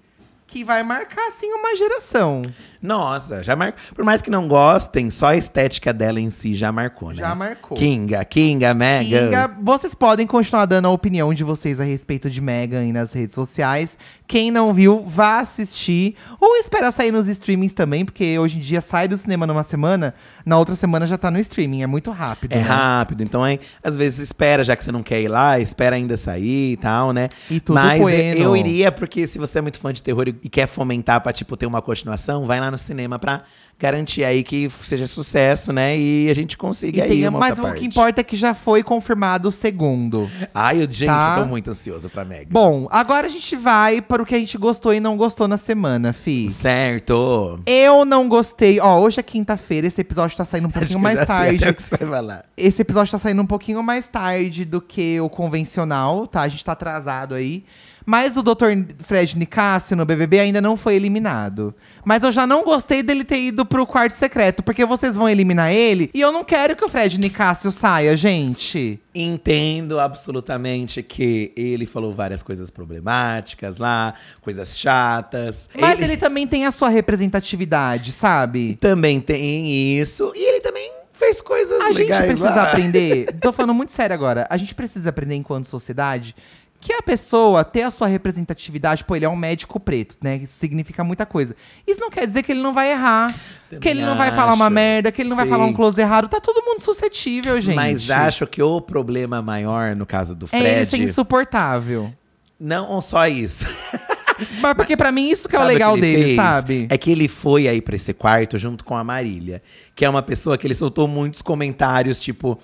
[0.47, 2.43] que vai marcar, assim, uma geração.
[2.81, 3.81] Nossa, já marcou.
[3.95, 7.17] Por mais que não gostem, só a estética dela em si já marcou, né?
[7.17, 7.77] Já marcou.
[7.77, 9.27] Kinga, Kinga, Megan.
[9.27, 13.13] Kinga, vocês podem continuar dando a opinião de vocês a respeito de Megan aí nas
[13.13, 13.99] redes sociais.
[14.27, 16.15] Quem não viu, vá assistir.
[16.41, 20.15] Ou espera sair nos streamings também, porque hoje em dia sai do cinema numa semana,
[20.45, 21.83] na outra semana já tá no streaming.
[21.83, 22.53] É muito rápido.
[22.53, 22.63] É né?
[22.63, 26.17] rápido, então aí, às vezes espera, já que você não quer ir lá, espera ainda
[26.17, 27.29] sair e tal, né?
[27.51, 28.39] E tudo Mas bueno.
[28.39, 31.33] eu iria, porque se você é muito fã de terror e e quer fomentar pra,
[31.33, 33.43] tipo, ter uma continuação, vai lá no cinema pra
[33.79, 35.99] garantir aí que seja sucesso, né?
[35.99, 38.55] E a gente E consiga aí tem- uma mas o que importa é que já
[38.55, 40.31] foi confirmado o segundo.
[40.55, 41.37] Ai, eu, gente, Tá?
[41.39, 42.47] eu tô muito ansioso pra Meg.
[42.51, 45.59] Bom, agora a gente vai para o que a gente gostou e não gostou na
[45.59, 46.51] semana, Fi.
[46.51, 47.61] Certo.
[47.67, 48.81] Eu não gostei.
[48.81, 51.57] Ó, hoje é quinta-feira, esse episódio tá saindo um pouquinho mais já sei tarde.
[51.65, 52.45] até o que você vai falar.
[52.57, 56.41] Esse episódio tá saindo um pouquinho mais tarde do que o convencional, tá?
[56.43, 57.65] A gente tá atrasado aí.
[58.07, 58.71] Mas o Dr.
[59.01, 61.75] Fred Nicásio no BBB ainda não foi eliminado.
[62.05, 65.73] Mas eu já não gostei dele ter ido pro quarto secreto, porque vocês vão eliminar
[65.73, 69.01] ele e eu não quero que o Fred Nicásio saia, gente.
[69.13, 75.69] Entendo absolutamente que ele falou várias coisas problemáticas lá, coisas chatas.
[75.77, 78.77] Mas ele, também tem a sua representatividade, sabe?
[78.77, 80.33] também tem isso.
[80.37, 82.63] E ele também fez coisas A gente legais precisa lá.
[82.65, 83.27] aprender.
[83.41, 84.47] Tô falando muito sério agora.
[84.51, 86.37] A gente precisa aprender enquanto sociedade
[86.81, 90.37] que a pessoa ter a sua representatividade, pô, ele é um médico preto, né?
[90.37, 91.55] Isso significa muita coisa.
[91.87, 93.35] Isso não quer dizer que ele não vai errar,
[93.69, 95.51] Também que ele não vai falar uma merda, que ele não vai Sim.
[95.53, 96.29] falar um close errado.
[96.29, 97.75] Tá todo mundo suscetível, gente.
[97.75, 102.13] Mas acho que o problema maior, no caso do é ele Fred, ser insuportável.
[102.59, 103.67] não só isso.
[104.61, 106.37] Mas porque pra mim isso que é o Sabe legal dele, fez?
[106.37, 106.87] sabe?
[106.91, 109.63] É que ele foi aí pra esse quarto junto com a Marília,
[109.95, 112.59] que é uma pessoa que ele soltou muitos comentários, tipo.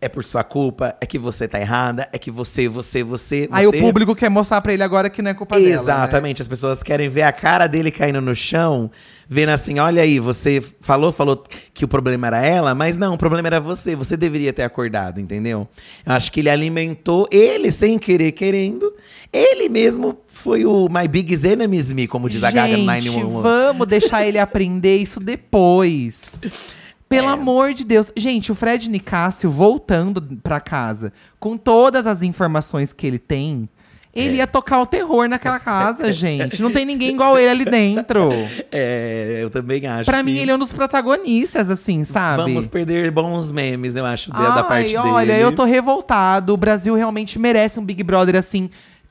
[0.00, 3.48] É por sua culpa, é que você tá errada, é que você, você, você.
[3.50, 5.68] Aí o você- público quer mostrar pra ele agora que não é culpa dela.
[5.68, 5.74] né?
[5.74, 8.88] Exatamente, as pessoas querem ver a cara dele caindo no chão,
[9.28, 11.42] vendo assim: olha aí, você falou, falou
[11.74, 15.20] que o problema era ela, mas não, o problema era você, você deveria ter acordado,
[15.20, 15.66] entendeu?
[16.06, 18.92] Eu acho que ele alimentou ele sem querer, querendo.
[19.32, 23.42] Ele mesmo foi o My Biggest Enemies Me, como diz a Gaga no Gente, 911.
[23.42, 26.38] vamos deixar ele aprender isso depois.
[27.08, 27.32] Pelo É.
[27.32, 28.12] amor de Deus.
[28.16, 33.68] Gente, o Fred Nicásio voltando pra casa com todas as informações que ele tem,
[34.14, 34.38] ele É.
[34.40, 36.60] ia tocar o terror naquela casa, gente.
[36.60, 38.30] Não tem ninguém igual ele ali dentro.
[38.70, 40.04] É, eu também acho.
[40.04, 42.42] Pra que mim, ele é um dos protagonistas, assim, sabe?
[42.42, 45.14] Vamos perder bons memes, eu acho, da- da parte Ai, dele.
[45.14, 46.52] olha, eu tô revoltado.
[46.52, 48.68] O Brasil realmente merece um Big Brother assim,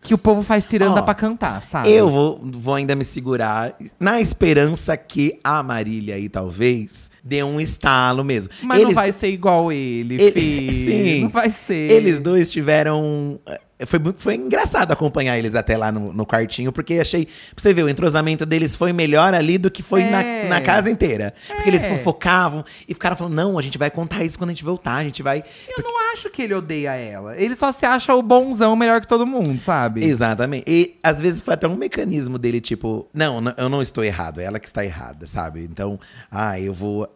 [0.08, 1.90] que o povo faz ciranda Ó, pra cantar, sabe?
[1.92, 7.60] Eu vou, vou ainda me segurar, na esperança que a Marília aí, talvez, dê um
[7.60, 8.52] estalo mesmo.
[8.64, 10.86] Mas não vai ser igual ele, Ele- filho.
[10.86, 11.22] Sim.
[11.24, 11.92] Não vai ser.
[11.92, 13.40] Eles dois tiveram.
[13.80, 17.26] É, Foi, foi engraçado acompanhar eles até lá no, no quartinho, porque achei.
[17.26, 20.10] Pra você ver, o entrosamento deles foi melhor ali do que foi É.
[20.44, 21.34] na, na casa inteira.
[21.48, 21.90] Porque eles É.
[21.98, 25.04] fofocavam e ficaram falando: não, a gente vai contar isso quando a gente voltar, a
[25.04, 25.44] gente vai.
[25.78, 27.38] Eu não acho que ele odeia ela.
[27.40, 30.04] Ele só se acha o bonzão melhor que todo mundo, sabe?
[30.04, 30.64] Exatamente.
[30.68, 34.44] E às vezes foi até um mecanismo dele, tipo, não, eu não estou errado, é
[34.46, 35.62] ela que está errada, sabe?
[35.64, 36.00] Então,
[36.32, 37.08] ah, eu vou.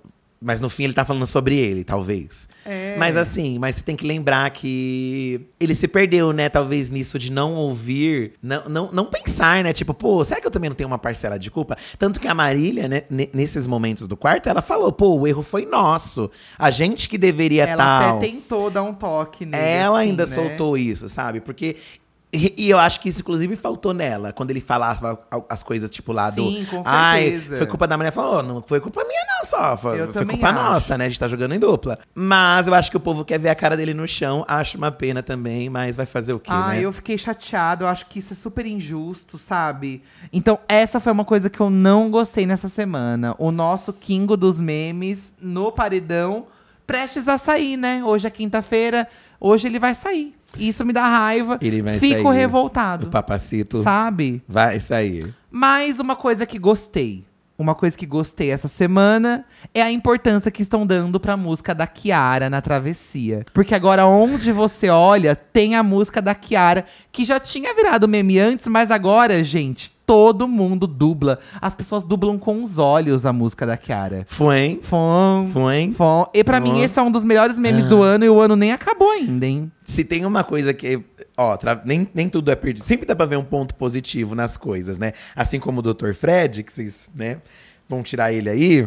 [0.44, 2.48] Mas no fim ele tá falando sobre ele, talvez.
[2.66, 2.96] É.
[2.98, 6.50] Mas assim, mas você tem que lembrar que ele se perdeu, né?
[6.50, 9.72] Talvez nisso de não ouvir, não, não, não pensar, né?
[9.72, 11.78] Tipo, pô, será que eu também não tenho uma parcela de culpa?
[12.00, 15.44] Tanto que a Marília, né, ne- nesses momentos do quarto, ela falou, pô, o erro
[15.44, 16.32] foi nosso.
[16.58, 18.18] A gente que deveria Ela tal.
[18.18, 19.64] até tentou dar um toque nele.
[19.64, 20.36] Ela assim, ainda né?
[20.36, 21.40] soltou isso, sabe?
[21.40, 21.76] Porque.
[22.34, 24.32] E, eu acho que isso, inclusive, faltou nela.
[24.32, 25.20] Quando ele falava
[25.50, 26.42] as coisas, tipo, lá do.
[26.50, 28.12] Sim, com Ai, certeza." foi culpa da mulher.
[28.12, 29.76] Falou, "Oh, não foi culpa minha, não, só.
[29.76, 30.56] Foi, Eu foi culpa acho.
[30.64, 31.06] nossa, né?
[31.06, 32.00] A gente tá jogando em dupla.
[32.16, 34.46] Mas eu acho que o povo quer ver a cara dele no chão.
[34.48, 36.80] Acho uma pena também, mas vai fazer o quê, Ah, né?
[36.82, 37.84] eu fiquei chateado.
[37.84, 40.02] Eu acho que isso é super injusto, sabe?
[40.32, 43.36] Então, essa foi uma coisa que eu não gostei nessa semana.
[43.38, 46.46] O nosso Kingo dos memes no paredão,
[46.88, 48.02] prestes a sair, né?
[48.06, 49.06] Hoje é quinta-feira.
[49.40, 50.36] Hoje ele vai sair.
[50.58, 51.58] Isso me dá raiva.
[51.62, 52.36] Ele vai Fico sair.
[52.38, 53.08] revoltado.
[53.08, 54.42] O papacito Sabe?
[54.48, 55.34] vai sair.
[55.50, 57.26] Mas uma coisa que gostei.
[57.58, 61.86] Uma coisa que gostei essa semana é a importância que estão dando pra música da
[61.86, 63.46] Kiara na travessia.
[63.54, 68.40] Porque agora, onde você olha, tem a música da Kiara, que já tinha virado meme
[68.40, 71.40] antes, mas agora, gente, todo mundo dubla.
[71.62, 74.26] As pessoas dublam com os olhos a música da Kiara.
[74.28, 74.78] Foi.
[74.84, 75.90] Fom, Foi.
[75.96, 76.30] fom.
[76.34, 78.74] E pra mim, esse é um dos melhores memes do ano e o ano nem
[78.74, 79.72] acabou ainda, hein?
[79.86, 81.02] Se tem uma coisa que.
[81.38, 82.84] Ó, tra- nem, nem tudo é perdido.
[82.84, 85.14] Sempre dá pra ver um ponto positivo nas coisas, né?
[85.34, 86.12] Assim como o Dr.
[86.14, 87.38] Fred, que vocês, né,
[87.88, 88.86] vão tirar ele aí.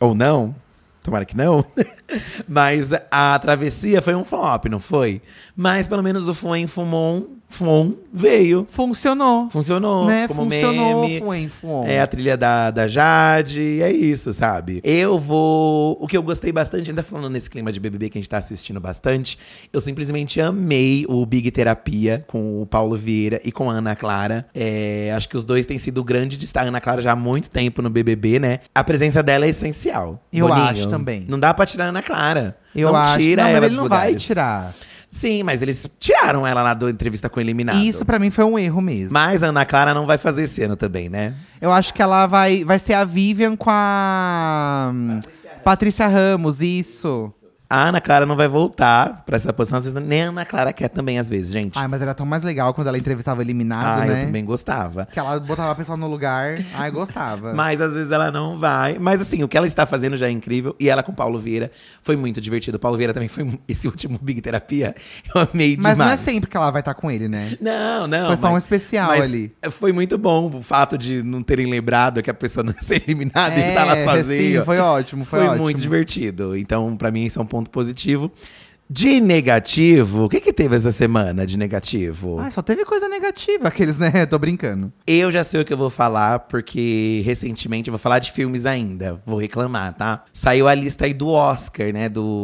[0.00, 0.54] Ou não.
[1.02, 1.64] Tomara que não.
[2.48, 5.22] Mas a travessia foi um flop, não foi?
[5.56, 8.66] Mas pelo menos o Fuen Fumon, Fumon veio.
[8.68, 9.48] Funcionou.
[9.50, 10.26] Funcionou né?
[10.26, 11.20] como Funcionou, meme.
[11.20, 11.88] Fuen, Fuen.
[11.88, 14.80] É a trilha da, da Jade, é isso, sabe?
[14.82, 15.96] Eu vou.
[16.00, 18.38] O que eu gostei bastante, ainda falando nesse clima de BBB que a gente tá
[18.38, 19.38] assistindo bastante,
[19.72, 24.46] eu simplesmente amei o Big Terapia com o Paulo Vieira e com a Ana Clara.
[24.54, 26.66] É, acho que os dois têm sido grande destaque.
[26.66, 28.60] A Ana Clara já há muito tempo no BBB, né?
[28.74, 30.20] A presença dela é essencial.
[30.32, 30.66] Eu Boninho.
[30.66, 31.26] acho também.
[31.28, 32.56] Não dá pra tirar a Ana Clara.
[32.74, 33.18] Eu não acho.
[33.18, 34.22] tira não, mas ela ele dos não vai lugares.
[34.24, 34.74] tirar.
[35.10, 37.78] Sim, mas eles tiraram ela lá da entrevista com o Eliminado.
[37.78, 39.12] Isso pra mim foi um erro mesmo.
[39.12, 41.34] Mas a Ana Clara não vai fazer esse ano também, né?
[41.60, 45.20] Eu acho que ela vai, vai ser a Vivian com a hum,
[45.62, 47.30] Patrícia Ramos, isso.
[47.74, 50.74] A Ana Clara não vai voltar pra essa posição, às vezes nem a Ana Clara
[50.74, 51.72] quer também, às vezes, gente.
[51.74, 54.20] Ai, mas era tão mais legal quando ela entrevistava o eliminado, Ah, né?
[54.22, 55.08] eu também gostava.
[55.10, 56.58] Que ela botava a pessoa no lugar.
[56.74, 57.54] Ai, gostava.
[57.56, 58.98] Mas às vezes ela não vai.
[58.98, 60.76] Mas assim, o que ela está fazendo já é incrível.
[60.78, 61.70] E ela com o Paulo Vieira
[62.02, 62.76] foi muito divertido.
[62.76, 64.94] O Paulo Vieira também foi esse último Big Terapia.
[65.34, 65.98] Eu amei Mas demais.
[65.98, 67.56] não é sempre que ela vai estar com ele, né?
[67.58, 68.26] Não, não.
[68.26, 69.50] Foi só um mas- especial mas ali.
[69.70, 73.02] Foi muito bom o fato de não terem lembrado que a pessoa não ia ser
[73.06, 74.58] eliminada e tá lá É, sozinho.
[74.60, 75.62] Sim, foi ótimo, foi, Foi, ótimo.
[75.62, 76.54] muito divertido.
[76.54, 78.30] Então, pra mim, isso é um ponto positivo.
[78.94, 82.36] De negativo, o que que teve essa semana de negativo?
[82.38, 84.26] Ai, só teve coisa negativa, aqueles, né?
[84.28, 84.92] Tô brincando.
[85.06, 88.66] Eu já sei o que eu vou falar, porque recentemente eu vou falar de filmes
[88.66, 89.18] ainda.
[89.24, 90.24] Vou reclamar, tá?
[90.30, 92.06] Saiu a lista aí do Oscar, né?
[92.10, 92.42] Do,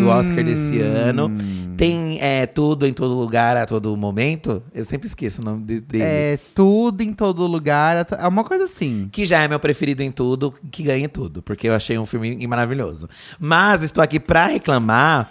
[0.00, 1.30] do Oscar desse ano.
[1.76, 4.62] Tem é, tudo em todo lugar a todo momento.
[4.74, 6.02] Eu sempre esqueço o nome de- dele.
[6.04, 8.06] É tudo em todo lugar.
[8.18, 9.06] É uma coisa assim.
[9.12, 12.46] Que já é meu preferido em tudo, que ganha tudo, porque eu achei um filme
[12.46, 13.06] maravilhoso.
[13.38, 15.30] Mas estou aqui pra reclamar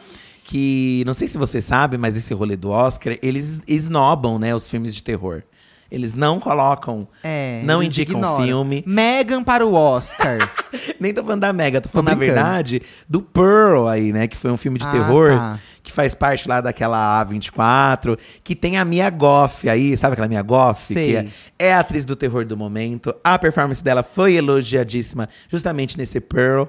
[0.49, 4.67] que, não sei se você sabe, mas esse rolê do Oscar, eles esnobam, né, os
[4.67, 5.43] filmes de terror.
[5.91, 8.43] Eles não colocam, É, não indicam ignoram.
[8.43, 8.83] filme.
[8.85, 10.37] Megan para o Oscar.
[10.99, 12.35] Nem tô falando da Mega, tô falando, na brincando.
[12.39, 14.27] verdade, do Pearl aí, né?
[14.27, 15.59] Que foi um filme de Ah, terror tá.
[15.83, 20.41] que faz parte lá daquela A24, que tem a Mia Goff aí, sabe aquela Mia
[20.43, 20.93] Goff?
[20.93, 21.07] Sei.
[21.11, 21.27] Que é,
[21.69, 23.13] é a atriz do terror do momento.
[23.23, 26.63] A performance dela foi elogiadíssima justamente nesse Pearl.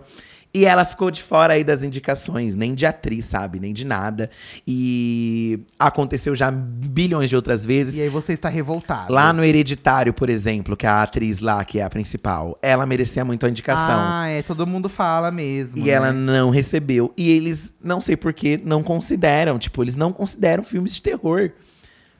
[0.52, 3.60] E ela ficou de fora aí das indicações, nem de atriz, sabe?
[3.60, 4.28] Nem de nada.
[4.66, 7.96] E aconteceu já bilhões de outras vezes.
[7.96, 9.12] e aí você está revoltado.
[9.12, 13.24] Lá no Hereditário, por exemplo, que a atriz lá, que é a principal, ela merecia
[13.24, 13.96] muito a indicação.
[13.96, 15.78] Ah, é, todo mundo fala mesmo.
[15.78, 15.90] E né?
[15.90, 17.12] ela não recebeu.
[17.16, 19.58] E eles, não sei porquê, não consideram.
[19.58, 21.52] Tipo, eles não consideram filmes de terror.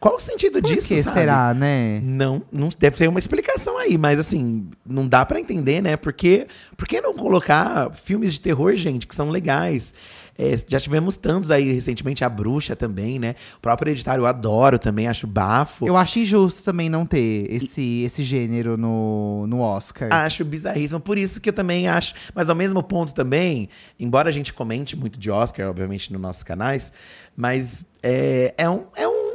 [0.01, 1.19] Qual o sentido Por disso, que sabe?
[1.19, 2.01] será, né?
[2.03, 5.95] Não, não deve ter uma explicação aí, mas assim, não dá pra entender, né?
[5.95, 9.93] Porque, por que não colocar filmes de terror, gente, que são legais?
[10.39, 13.35] É, já tivemos tantos aí recentemente, a Bruxa também, né?
[13.59, 15.87] O próprio Hereditário eu adoro também, acho bafo.
[15.87, 20.11] Eu acho injusto também não ter esse, esse gênero no, no Oscar.
[20.11, 20.99] Acho bizarríssimo.
[20.99, 22.15] Por isso que eu também acho.
[22.35, 26.43] Mas ao mesmo ponto também, embora a gente comente muito de Oscar, obviamente, nos nossos
[26.43, 26.91] canais,
[27.37, 29.30] mas é, é, um, é, um,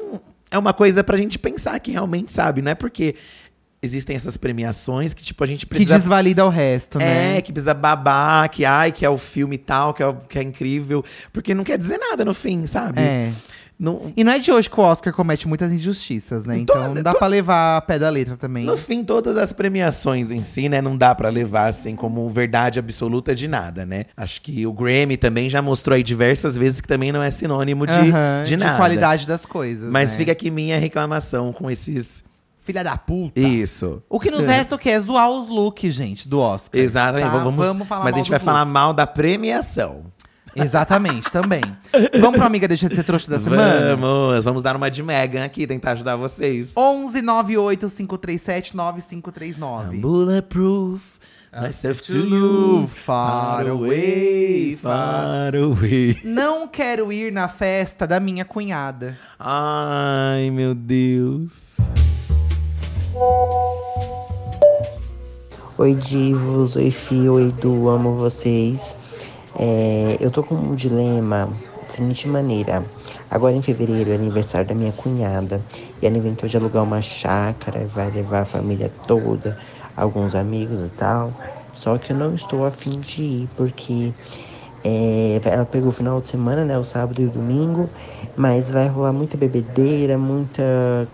[0.55, 2.61] é uma coisa pra gente pensar que realmente sabe.
[2.61, 3.15] Não é porque
[3.81, 5.99] existem essas premiações que, tipo, a gente que precisa.
[5.99, 7.37] desvalida o resto, né?
[7.37, 10.39] É, que precisa babar, que ai, que é o filme tal, que é, o- que
[10.39, 11.03] é incrível.
[11.31, 12.99] Porque não quer dizer nada no fim, sabe?
[12.99, 13.31] É.
[13.77, 16.57] Não, E não é de hoje que o Oscar comete muitas injustiças, né?
[16.59, 18.65] Então Toda- não dá to- pra levar a pé da letra também.
[18.65, 22.79] No fim, todas as premiações em si, né, não dá pra levar assim como verdade
[22.79, 24.05] absoluta de nada, né?
[24.15, 27.85] Acho que o Grammy também já mostrou aí diversas vezes que também não é sinônimo
[27.85, 27.93] de,
[28.45, 28.77] de nada.
[28.77, 29.91] qualidade das coisas.
[29.91, 30.17] Mas né?
[30.17, 32.23] fica aqui minha reclamação com esses.
[32.63, 33.39] Filha da puta.
[33.39, 34.01] Isso.
[34.09, 36.81] O que nos resta o que é zoar os looks, gente, do Oscar.
[36.81, 37.29] Exatamente.
[37.29, 37.43] tá?
[37.43, 40.05] Vamos, Vamos falar mas a gente vai dos falar mal da premiação.
[40.55, 41.61] Exatamente, também.
[42.19, 43.95] Vamos pra amiga Deixa de Ser Trouxa da Semana?
[43.95, 46.73] Vamos, vamos dar uma de Megan aqui, tentar ajudar vocês.
[46.77, 49.97] 11 98 537 9539.
[49.97, 51.01] Bulletproof.
[51.57, 56.19] Myself to you, far away, far away.
[56.21, 59.17] Não quero ir na festa da minha cunhada.
[59.39, 61.77] Ai, meu Deus.
[65.77, 68.97] Oi Divos, oi Fio, oi Du, amo vocês.
[69.57, 71.47] É, eu tô com um dilema
[71.87, 72.85] da seguinte maneira.
[73.29, 75.63] Agora em fevereiro é aniversário da minha cunhada.
[76.01, 79.57] E ela inventou de alugar uma chácara, vai levar a família toda,
[79.95, 81.33] alguns amigos e tal.
[81.73, 84.13] Só que eu não estou afim de ir, porque
[84.83, 86.77] é, ela pegou o final de semana, né?
[86.77, 87.91] O sábado e o domingo.
[88.35, 90.63] Mas vai rolar muita bebedeira, muita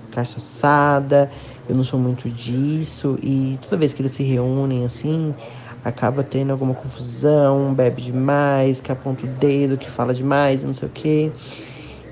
[0.09, 1.31] cachaçada.
[1.67, 3.17] Eu não sou muito disso.
[3.21, 5.35] E toda vez que eles se reúnem assim,
[5.83, 10.87] acaba tendo alguma confusão, bebe demais, que aponta o dedo, que fala demais, não sei
[10.87, 11.31] o quê.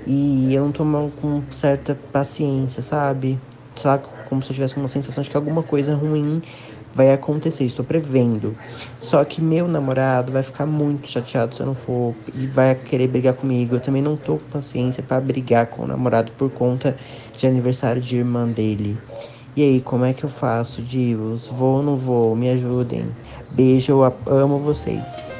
[0.06, 3.38] E eu não mal com certa paciência, sabe?
[3.76, 3.98] Só
[4.28, 6.42] como se eu tivesse uma sensação de que alguma coisa ruim
[6.94, 8.56] vai acontecer, estou prevendo.
[9.00, 13.08] Só que meu namorado vai ficar muito chateado se eu não for e vai querer
[13.08, 13.76] brigar comigo.
[13.76, 16.96] Eu também não tô com paciência pra brigar com o namorado por conta
[17.36, 18.98] de aniversário de irmã dele.
[19.56, 21.46] E aí, como é que eu faço, divos?
[21.46, 22.36] Vou ou não vou?
[22.36, 23.16] Me ajudem.
[23.52, 23.92] Beijo,
[24.26, 25.30] eu amo vocês.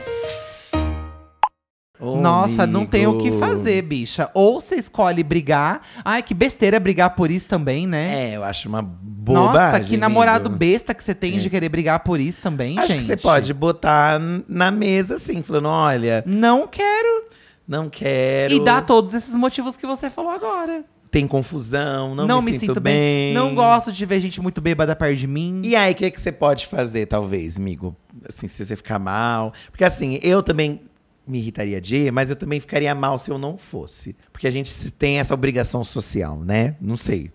[1.98, 3.38] Ô, Nossa, não tem o que amigo.
[3.38, 4.30] fazer, bicha.
[4.32, 5.82] Ou você escolhe brigar.
[6.02, 8.30] Ai, que besteira brigar por isso também, né?
[8.30, 9.52] É, eu acho uma bobagem.
[9.52, 10.58] Nossa, que namorado amigo.
[10.58, 13.00] besta que você tem de querer brigar por isso também, Acho gente.
[13.00, 17.24] que você pode botar na mesa assim, falando: olha, Não quero.
[17.68, 18.54] não quero.
[18.54, 20.82] E dá todos esses motivos que você falou agora.
[21.10, 23.34] Tem confusão, não, me, sinto, bem.
[23.34, 25.60] Não gosto de ver gente muito bêbada perto de mim.
[25.64, 27.96] E aí, o que, que você pode fazer, talvez, amigo?
[28.28, 29.52] Assim, se você ficar mal.
[29.72, 30.80] Porque assim, eu também
[31.26, 34.16] me irritaria de ir, mas eu também ficaria mal se eu não fosse.
[34.32, 36.76] Porque a gente tem essa obrigação social, né?
[36.80, 37.30] Não sei.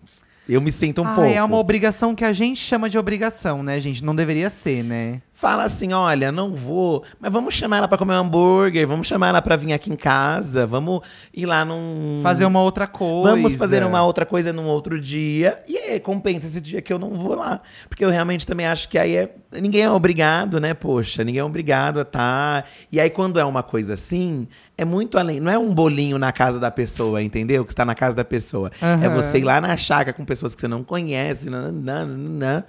[0.48, 1.30] Eu me sinto um Ah, pouco.
[1.30, 4.04] é uma obrigação que a gente chama de obrigação, né, gente?
[4.04, 5.22] Não deveria ser, né?
[5.32, 9.30] Fala assim, olha, não vou, mas vamos chamar ela pra comer um hambúrguer, vamos chamar
[9.30, 11.02] ela pra vir aqui em casa, vamos
[11.34, 12.20] ir lá num...
[12.22, 13.32] Fazer uma outra coisa.
[13.32, 15.60] Vamos fazer uma outra coisa num outro dia.
[15.68, 17.60] E aí, compensa esse dia que eu não vou lá.
[17.90, 19.34] Porque eu realmente também acho que aí é.
[19.60, 20.74] Ninguém é obrigado, né?
[20.74, 22.70] Poxa, ninguém é obrigado a estar.
[22.92, 24.48] E aí, quando é uma coisa assim,
[24.78, 25.40] é muito além.
[25.40, 27.64] Não é um bolinho na casa da pessoa, entendeu?
[27.66, 28.72] Que está na casa da pessoa.
[28.82, 29.10] É Aham.
[29.10, 31.50] você ir lá na chácara com pessoas que você não conhece.
[31.50, 32.66] nananana,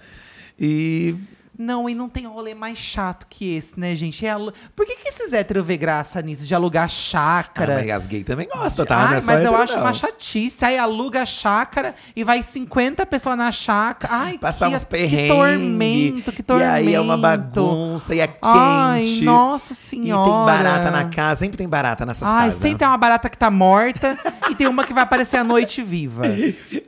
[0.59, 1.15] e.
[1.59, 4.25] Não, e não tem rolê mais chato que esse, né, gente?
[4.27, 7.75] É alu- Por que, que esses héteros vê graça nisso de alugar chácara?
[7.75, 8.97] Ah, mas as gays também gostam, tá?
[8.97, 9.81] Ai, é mas eu acho não.
[9.83, 10.65] uma chatice.
[10.65, 14.13] Aí aluga a chácara e vai 50 pessoas na chácara.
[14.15, 15.37] Ai, Passar que, uns que perrengues.
[15.37, 16.69] tormento, que tormento.
[16.69, 18.39] E aí é uma bagunça, e é quente.
[18.43, 20.25] Ai, nossa E senhora.
[20.31, 21.41] tem barata na casa.
[21.41, 22.61] Sempre tem barata nessas Ai, casas.
[22.61, 24.19] sempre tem uma barata que tá morta
[24.51, 26.25] e tem uma que vai aparecer à noite viva.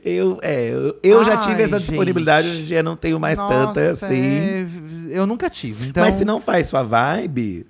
[0.03, 1.89] Eu, é, eu, eu já tive Ai, essa gente.
[1.89, 4.15] disponibilidade, hoje em dia não tenho mais tanta Nossa, assim.
[4.37, 4.58] é,
[5.09, 5.87] eu nunca tive.
[5.87, 7.65] Então, Mas se não faz sua vibe,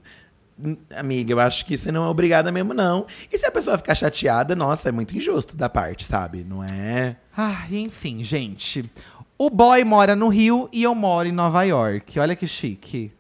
[0.62, 3.06] hum, amiga, eu acho que você não é obrigada mesmo, não.
[3.32, 6.46] E se a pessoa ficar chateada, nossa, é muito injusto da parte, sabe?
[6.48, 7.16] Não é.
[7.36, 8.90] Ah, enfim, gente.
[9.38, 12.20] O boy mora no Rio e eu moro em Nova York.
[12.20, 13.12] Olha que chique.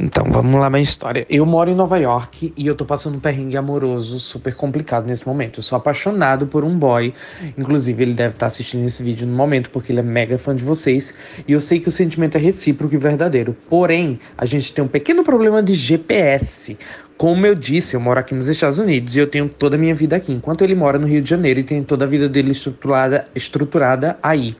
[0.00, 1.26] Então, vamos lá minha história.
[1.28, 5.26] Eu moro em Nova York e eu tô passando um perrengue amoroso super complicado nesse
[5.26, 5.58] momento.
[5.58, 7.12] Eu sou apaixonado por um boy.
[7.58, 10.62] Inclusive, ele deve estar assistindo esse vídeo no momento porque ele é mega fã de
[10.62, 11.14] vocês.
[11.48, 13.56] E eu sei que o sentimento é recíproco e verdadeiro.
[13.68, 16.78] Porém, a gente tem um pequeno problema de GPS.
[17.18, 19.92] Como eu disse, eu moro aqui nos Estados Unidos e eu tenho toda a minha
[19.92, 22.52] vida aqui, enquanto ele mora no Rio de Janeiro e tem toda a vida dele
[22.52, 24.56] estruturada, estruturada aí.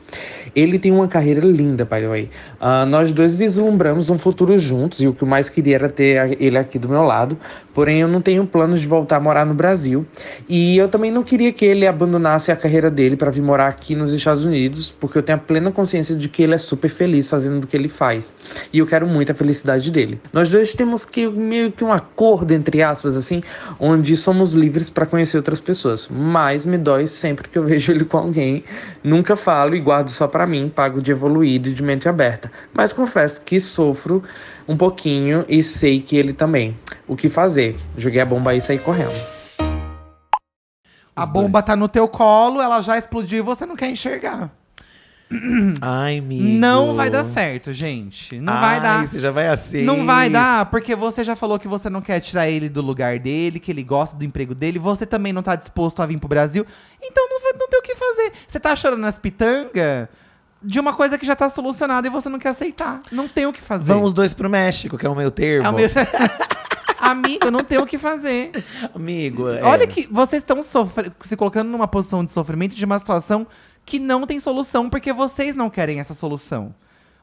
[0.58, 2.30] Ele tem uma carreira linda, by the way.
[2.60, 6.36] Ah, nós dois vislumbramos um futuro juntos e o que eu mais queria era ter
[6.42, 7.38] ele aqui do meu lado.
[7.72, 10.04] Porém, eu não tenho planos de voltar a morar no Brasil.
[10.48, 13.94] E eu também não queria que ele abandonasse a carreira dele para vir morar aqui
[13.94, 17.28] nos Estados Unidos, porque eu tenho a plena consciência de que ele é super feliz
[17.28, 18.34] fazendo o que ele faz.
[18.72, 20.20] E eu quero muito a felicidade dele.
[20.32, 23.44] Nós dois temos que meio que um acordo entre aspas assim,
[23.78, 26.08] onde somos livres para conhecer outras pessoas.
[26.10, 28.64] Mas me dói sempre que eu vejo ele com alguém.
[29.04, 32.50] Nunca falo e guardo só para mim, pago de evoluído e de mente aberta.
[32.72, 34.22] Mas confesso que sofro
[34.66, 36.76] um pouquinho e sei que ele também.
[37.06, 37.76] O que fazer?
[37.96, 39.14] Joguei a bomba aí e saí correndo.
[41.14, 44.50] A bomba tá no teu colo, ela já explodiu e você não quer enxergar.
[45.82, 46.42] Ai, amigo.
[46.42, 48.38] Não vai dar certo, gente.
[48.40, 49.06] Não vai Ai, dar.
[49.06, 49.82] Você já vai assim.
[49.82, 53.18] Não vai dar, porque você já falou que você não quer tirar ele do lugar
[53.18, 56.28] dele, que ele gosta do emprego dele, você também não tá disposto a vir pro
[56.28, 56.64] Brasil,
[57.02, 58.32] então não, vai- não tem o que fazer.
[58.46, 60.08] Você tá chorando nas pitangas
[60.68, 63.00] de uma coisa que já tá solucionada e você não quer aceitar.
[63.10, 63.90] Não tem o que fazer.
[63.90, 65.66] Vão os dois pro México, que é o meu termo.
[65.66, 65.88] É o meu-
[67.00, 68.50] Amigo, não tem o que fazer.
[68.94, 69.62] Amigo, é.
[69.62, 73.46] Olha que vocês estão sofre- se colocando numa posição de sofrimento de uma situação
[73.86, 76.74] que não tem solução, porque vocês não querem essa solução.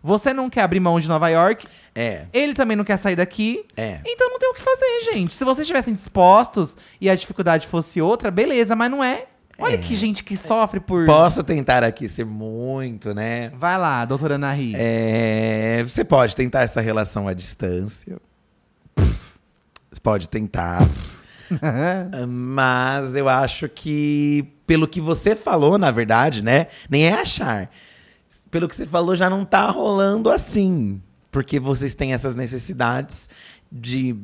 [0.01, 2.25] Você não quer abrir mão de Nova York, É.
[2.33, 3.63] ele também não quer sair daqui.
[3.77, 3.99] É.
[4.05, 5.35] Então não tem o que fazer, gente.
[5.35, 9.25] Se vocês estivessem dispostos e a dificuldade fosse outra, beleza, mas não é.
[9.57, 11.05] Olha que gente que sofre por.
[11.05, 13.49] Posso tentar aqui ser muito, né?
[13.55, 14.73] Vai lá, doutora Ana Ri.
[14.75, 18.17] É, você pode tentar essa relação à distância.
[18.95, 20.81] Você pode tentar.
[22.27, 26.67] Mas eu acho que, pelo que você falou, na verdade, né?
[26.89, 27.69] Nem é achar.
[28.51, 31.01] Pelo que você falou, já não tá rolando assim.
[31.31, 33.29] Porque vocês têm essas necessidades
[33.71, 34.15] de,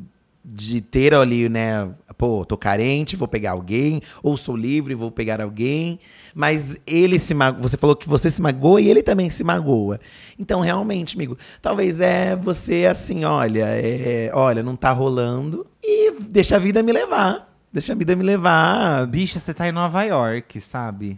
[0.43, 1.89] de ter ali, né?
[2.17, 4.01] Pô, tô carente, vou pegar alguém.
[4.21, 5.99] Ou sou livre, vou pegar alguém.
[6.33, 7.61] Mas ele se magoa.
[7.61, 9.99] Você falou que você se magoa e ele também se magoa.
[10.37, 15.65] Então, realmente, amigo, talvez é você assim, olha, é, olha, não tá rolando.
[15.83, 17.51] E deixa a vida me levar.
[17.71, 19.07] Deixa a vida me levar.
[19.07, 21.15] Bicha, você tá em Nova York, sabe?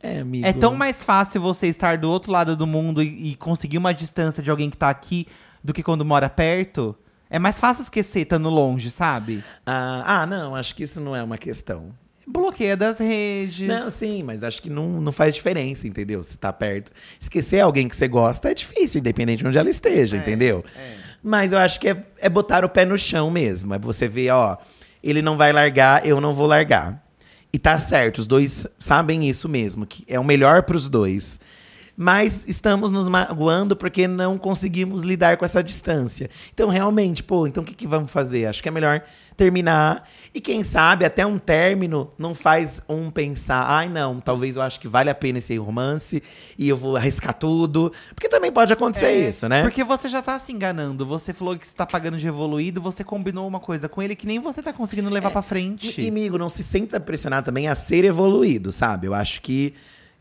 [0.00, 0.46] É, amigo.
[0.46, 3.92] É tão mais fácil você estar do outro lado do mundo e, e conseguir uma
[3.92, 5.26] distância de alguém que tá aqui
[5.62, 6.96] do que quando mora perto.
[7.30, 9.44] É mais fácil esquecer estando longe, sabe?
[9.66, 11.92] Ah, ah, não, acho que isso não é uma questão.
[12.26, 13.66] Bloqueia das redes.
[13.66, 16.22] Não, sim, mas acho que não, não faz diferença, entendeu?
[16.22, 16.92] Se tá perto.
[17.18, 20.62] Esquecer alguém que você gosta é difícil, independente de onde ela esteja, entendeu?
[21.22, 23.74] Mas eu acho que é, é botar o pé no chão mesmo.
[23.74, 24.58] É você ver, ó,
[25.02, 27.02] ele não vai largar, eu não vou largar.
[27.50, 31.40] E tá certo, os dois sabem isso mesmo, que é o melhor pros dois.
[32.00, 36.30] Mas estamos nos magoando porque não conseguimos lidar com essa distância.
[36.54, 38.46] Então, realmente, pô, então o que, que vamos fazer?
[38.46, 39.02] Acho que é melhor
[39.36, 40.08] terminar.
[40.32, 44.78] E quem sabe, até um término não faz um pensar, ai não, talvez eu acho
[44.78, 46.22] que vale a pena esse romance
[46.56, 47.92] e eu vou arriscar tudo.
[48.14, 49.62] Porque também pode acontecer É, isso, né?
[49.62, 51.04] Porque você já tá se enganando.
[51.04, 54.26] Você falou que você tá pagando de evoluído, você combinou uma coisa com ele que
[54.26, 56.00] nem você tá conseguindo levar pra frente.
[56.00, 59.08] E, amigo, não se sinta pressionado também a ser evoluído, sabe?
[59.08, 59.74] Eu acho que.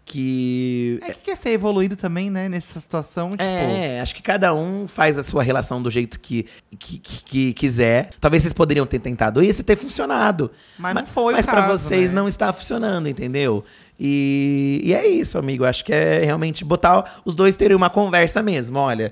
[0.07, 2.47] Que É que quer ser evoluído também, né?
[2.49, 3.43] Nessa situação, tipo.
[3.43, 6.45] É, acho que cada um faz a sua relação do jeito que,
[6.79, 8.09] que, que- que quiser.
[8.19, 10.49] Talvez vocês poderiam ter tentado isso e ter funcionado.
[10.79, 12.15] Mas não foi Mas pra caso, vocês né?
[12.21, 13.63] não está funcionando, entendeu?
[13.99, 15.65] E, e é isso, amigo.
[15.65, 18.79] Acho que é realmente botar os dois terem uma conversa mesmo.
[18.79, 19.11] Olha,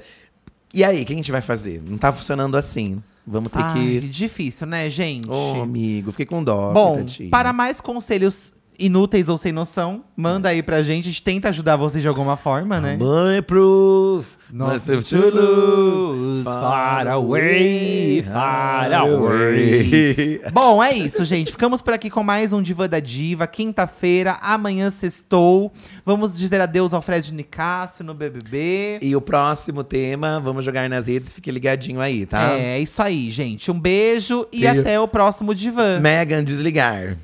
[0.74, 1.82] e aí, o que a gente vai fazer?
[1.90, 3.02] Não tá funcionando assim.
[3.28, 4.00] Vamos ter Ai, que.
[4.02, 5.28] difícil, né, gente?
[5.30, 6.72] Ô, amigo, fiquei com dó.
[6.72, 11.06] Bom, para mais conselhos inúteis ou sem noção, manda aí pra gente.
[11.06, 12.98] A gente tenta ajudar vocês de alguma forma, né?
[12.98, 20.42] Money proof, Nothing to lose, far away, far away.
[20.52, 21.52] Bom, é isso, gente.
[21.52, 23.48] Ficamos por aqui com mais um Diva da Diva.
[23.48, 25.72] Quinta-feira, amanhã sextou.
[26.06, 29.00] Vamos dizer adeus ao Fred Nicásio no BBB.
[29.02, 32.54] E o próximo tema, vamos jogar nas redes, fique ligadinho aí, tá?
[32.54, 33.72] É, é isso aí, gente.
[33.72, 34.82] Um beijo e Beijo.
[34.82, 36.00] até o próximo Divã.
[36.00, 37.18] Megan, desligar.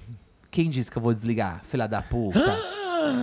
[0.52, 1.62] Quem disse que eu vou desligar?
[1.64, 2.40] Filha da puta.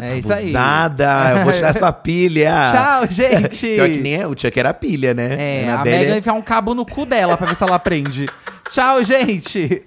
[0.01, 0.45] é isso aí.
[0.45, 2.55] Abusada, eu vou tirar sua pilha.
[2.73, 3.67] Tchau, gente.
[3.77, 5.65] Pior que nem é, o Chuck era pilha, né?
[5.65, 8.27] É, a Megan enfiar um cabo no cu dela pra ver se ela aprende.
[8.71, 9.83] Tchau, gente.